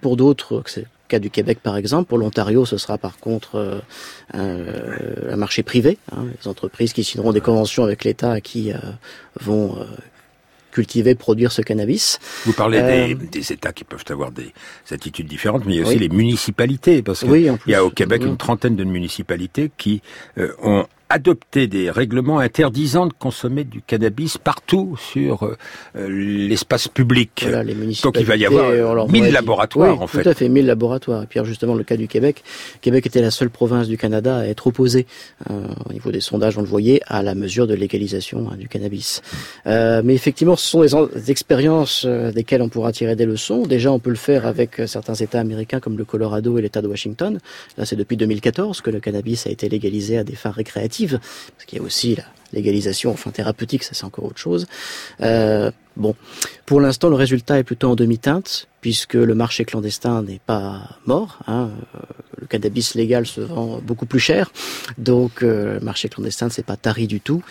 Pour 0.00 0.16
d'autres, 0.16 0.62
c'est 0.66 0.82
le 0.82 0.86
cas 1.08 1.18
du 1.18 1.30
Québec 1.30 1.58
par 1.62 1.76
exemple. 1.76 2.08
Pour 2.08 2.18
l'Ontario, 2.18 2.64
ce 2.64 2.76
sera 2.76 2.98
par 2.98 3.18
contre 3.18 3.56
euh, 3.56 3.80
un, 4.34 5.32
un, 5.32 5.36
marché 5.36 5.62
privé. 5.62 5.98
Hein, 6.12 6.26
les 6.40 6.48
entreprises 6.48 6.92
qui 6.92 7.04
signeront 7.04 7.32
des 7.32 7.40
conventions 7.40 7.84
avec 7.84 8.04
l'État 8.04 8.40
qui 8.40 8.72
euh, 8.72 8.76
vont 9.40 9.76
euh, 9.78 9.84
cultiver, 10.70 11.14
produire 11.14 11.50
ce 11.50 11.62
cannabis. 11.62 12.18
Vous 12.44 12.52
parlez 12.52 12.82
des, 12.82 13.14
des, 13.14 13.52
États 13.52 13.72
qui 13.72 13.84
peuvent 13.84 14.04
avoir 14.10 14.30
des 14.30 14.52
attitudes 14.90 15.26
différentes, 15.26 15.64
mais 15.64 15.74
il 15.74 15.76
y 15.78 15.80
a 15.80 15.82
aussi 15.82 15.94
oui. 15.94 16.00
les 16.00 16.08
municipalités, 16.08 17.02
parce 17.02 17.20
qu'il 17.20 17.30
oui, 17.30 17.48
y 17.66 17.74
a 17.74 17.84
au 17.84 17.90
Québec 17.90 18.22
une 18.24 18.36
trentaine 18.36 18.76
de 18.76 18.84
municipalités 18.84 19.70
qui 19.76 20.02
ont 20.62 20.86
adopter 21.10 21.66
des 21.66 21.90
règlements 21.90 22.38
interdisant 22.38 23.06
de 23.06 23.12
consommer 23.12 23.64
du 23.64 23.82
cannabis 23.82 24.38
partout 24.38 24.96
sur 24.98 25.44
euh, 25.44 26.08
l'espace 26.48 26.88
public. 26.88 27.40
Voilà, 27.42 27.62
les 27.62 27.74
Donc 27.74 28.16
il 28.18 28.26
va 28.26 28.36
y 28.36 28.46
avoir 28.46 29.08
1000 29.08 29.32
laboratoires 29.32 29.96
oui, 29.96 30.02
en 30.02 30.06
fait. 30.06 30.22
Tout 30.22 30.28
à 30.28 30.34
fait, 30.34 30.48
1000 30.48 30.66
laboratoires. 30.66 31.22
Et 31.22 31.26
puis 31.26 31.40
justement 31.44 31.74
le 31.74 31.84
cas 31.84 31.96
du 31.96 32.08
Québec, 32.08 32.42
Québec 32.80 33.06
était 33.06 33.22
la 33.22 33.30
seule 33.30 33.50
province 33.50 33.88
du 33.88 33.96
Canada 33.96 34.38
à 34.38 34.46
être 34.46 34.66
opposée 34.66 35.06
euh, 35.50 35.66
au 35.88 35.92
niveau 35.92 36.10
des 36.10 36.20
sondages, 36.20 36.58
on 36.58 36.62
le 36.62 36.66
voyait, 36.66 37.00
à 37.06 37.22
la 37.22 37.34
mesure 37.34 37.66
de 37.66 37.74
légalisation 37.74 38.48
hein, 38.50 38.56
du 38.56 38.68
cannabis. 38.68 39.22
Euh, 39.66 40.02
mais 40.04 40.14
effectivement, 40.14 40.56
ce 40.56 40.86
sont 40.86 41.06
des, 41.06 41.30
expériences 41.30 42.04
euh, 42.06 42.32
desquelles 42.32 42.62
on 42.62 42.68
pourra 42.68 42.92
tirer 42.92 43.16
des 43.16 43.26
leçons. 43.26 43.62
Déjà, 43.66 43.92
on 43.92 43.98
peut 43.98 44.10
le 44.10 44.16
faire 44.16 44.46
avec 44.46 44.80
euh, 44.80 44.86
certains 44.86 45.14
États 45.14 45.40
américains 45.40 45.80
comme 45.80 45.96
le 45.96 46.04
Colorado 46.04 46.58
et 46.58 46.62
l'État 46.62 46.82
de 46.82 46.88
Washington. 46.88 47.38
Là, 47.76 47.84
c'est 47.84 47.96
depuis 47.96 48.16
2014 48.16 48.80
que 48.80 48.90
le 48.90 49.00
cannabis 49.00 49.46
a 49.46 49.50
été 49.50 49.68
légalisé 49.68 50.18
à 50.18 50.24
des 50.24 50.34
fins 50.34 50.50
récréatives 50.50 50.97
parce 51.06 51.64
qu'il 51.66 51.78
y 51.78 51.80
a 51.80 51.84
aussi 51.84 52.16
la 52.16 52.24
légalisation, 52.52 53.10
enfin 53.10 53.30
thérapeutique, 53.30 53.84
ça 53.84 53.94
c'est 53.94 54.04
encore 54.04 54.24
autre 54.24 54.38
chose. 54.38 54.66
Euh, 55.20 55.70
bon, 55.96 56.14
pour 56.66 56.80
l'instant, 56.80 57.08
le 57.08 57.14
résultat 57.14 57.58
est 57.58 57.64
plutôt 57.64 57.90
en 57.90 57.94
demi-teinte, 57.94 58.68
puisque 58.80 59.14
le 59.14 59.34
marché 59.34 59.64
clandestin 59.64 60.22
n'est 60.22 60.40
pas 60.44 60.96
mort. 61.06 61.40
Hein. 61.46 61.70
Le 62.40 62.46
cannabis 62.46 62.94
légal 62.94 63.26
se 63.26 63.40
vend 63.40 63.80
beaucoup 63.82 64.06
plus 64.06 64.20
cher, 64.20 64.52
donc 64.96 65.42
euh, 65.42 65.74
le 65.74 65.80
marché 65.80 66.08
clandestin 66.08 66.46
ne 66.46 66.50
s'est 66.50 66.62
pas 66.62 66.76
tari 66.76 67.06
du 67.06 67.20
tout. 67.20 67.42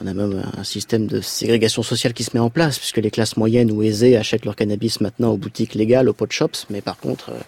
On 0.00 0.06
a 0.06 0.14
même 0.14 0.42
un 0.56 0.64
système 0.64 1.06
de 1.06 1.20
ségrégation 1.20 1.82
sociale 1.82 2.12
qui 2.12 2.24
se 2.24 2.30
met 2.34 2.40
en 2.40 2.50
place, 2.50 2.78
puisque 2.78 2.98
les 2.98 3.10
classes 3.10 3.36
moyennes 3.36 3.72
ou 3.72 3.82
aisées 3.82 4.16
achètent 4.16 4.44
leur 4.44 4.56
cannabis 4.56 5.00
maintenant 5.00 5.30
aux 5.30 5.38
boutiques 5.38 5.74
légales, 5.74 6.08
aux 6.08 6.12
pot 6.14 6.30
shops, 6.30 6.66
mais 6.70 6.80
par 6.80 6.98
contre, 6.98 7.30
euh, 7.30 7.40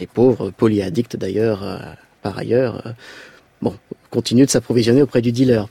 les 0.00 0.06
pauvres, 0.06 0.50
polyaddicts 0.50 1.16
d'ailleurs, 1.16 1.62
euh, 1.62 1.78
par 2.22 2.38
ailleurs, 2.38 2.94
bon, 3.62 3.74
continue 4.10 4.44
de 4.44 4.50
s'approvisionner 4.50 5.02
auprès 5.02 5.22
du 5.22 5.32
dealer. 5.32 5.68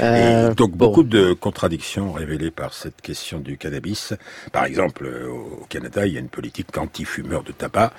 Euh, 0.00 0.52
donc 0.54 0.72
bon. 0.72 0.86
beaucoup 0.86 1.04
de 1.04 1.32
contradictions 1.32 2.12
révélées 2.12 2.50
par 2.50 2.74
cette 2.74 3.00
question 3.00 3.38
du 3.38 3.56
cannabis. 3.56 4.14
Par 4.52 4.64
exemple, 4.64 5.06
au 5.06 5.64
Canada, 5.68 6.06
il 6.06 6.14
y 6.14 6.16
a 6.16 6.20
une 6.20 6.28
politique 6.28 6.76
anti-fumeur 6.76 7.44
de 7.44 7.52
tabac 7.52 7.92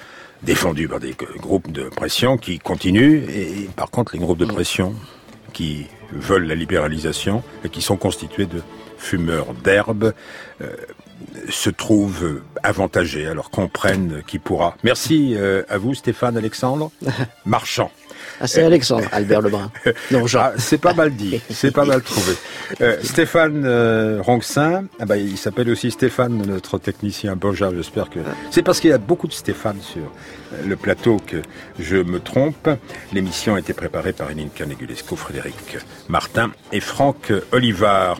défendue 0.43 0.87
par 0.87 0.99
des 0.99 1.15
groupes 1.37 1.71
de 1.71 1.83
pression 1.83 2.37
qui 2.37 2.59
continuent, 2.59 3.23
et 3.29 3.69
par 3.75 3.89
contre 3.89 4.13
les 4.13 4.19
groupes 4.19 4.37
de 4.37 4.45
pression 4.45 4.93
qui 5.53 5.87
veulent 6.11 6.47
la 6.47 6.55
libéralisation 6.55 7.41
et 7.63 7.69
qui 7.69 7.81
sont 7.81 7.95
constitués 7.95 8.45
de 8.45 8.61
fumeurs 8.97 9.53
d'herbe 9.63 10.13
euh, 10.61 10.75
se 11.49 11.69
trouvent 11.69 12.41
avantagés, 12.63 13.27
alors 13.27 13.49
comprennent 13.49 14.21
qui 14.27 14.39
pourra. 14.39 14.75
Merci 14.83 15.33
euh, 15.35 15.63
à 15.69 15.77
vous 15.77 15.93
Stéphane 15.93 16.35
Alexandre 16.37 16.91
Marchand. 17.45 17.91
Ah, 18.39 18.47
c'est 18.47 18.63
Alexandre, 18.63 19.07
Albert 19.11 19.41
Lebrun. 19.41 19.71
Non, 20.11 20.27
Jean. 20.27 20.39
Ah, 20.43 20.53
c'est 20.57 20.77
pas 20.77 20.93
mal 20.93 21.13
dit, 21.15 21.41
c'est 21.49 21.71
pas 21.71 21.85
mal 21.85 22.01
trouvé. 22.01 22.33
Euh, 22.81 22.97
Stéphane 23.03 23.63
euh, 23.63 24.19
Ronxin, 24.23 24.85
ah 24.99 25.05
bah, 25.05 25.17
il 25.17 25.37
s'appelle 25.37 25.69
aussi 25.69 25.91
Stéphane, 25.91 26.35
notre 26.47 26.79
technicien 26.79 27.35
Bonjour, 27.35 27.71
j'espère 27.75 28.09
que... 28.09 28.19
C'est 28.49 28.63
parce 28.63 28.79
qu'il 28.79 28.89
y 28.89 28.93
a 28.93 28.97
beaucoup 28.97 29.27
de 29.27 29.33
Stéphane 29.33 29.79
sur 29.81 30.01
euh, 30.01 30.67
le 30.67 30.75
plateau 30.75 31.21
que 31.25 31.43
je 31.79 31.97
me 31.97 32.19
trompe. 32.19 32.67
L'émission 33.13 33.53
a 33.53 33.59
été 33.59 33.73
préparée 33.73 34.13
par 34.13 34.31
Eline 34.31 34.49
Canegulesco, 34.49 35.15
Frédéric 35.15 35.77
Martin 36.09 36.51
et 36.71 36.79
Franck 36.79 37.31
Olivard. 37.51 38.13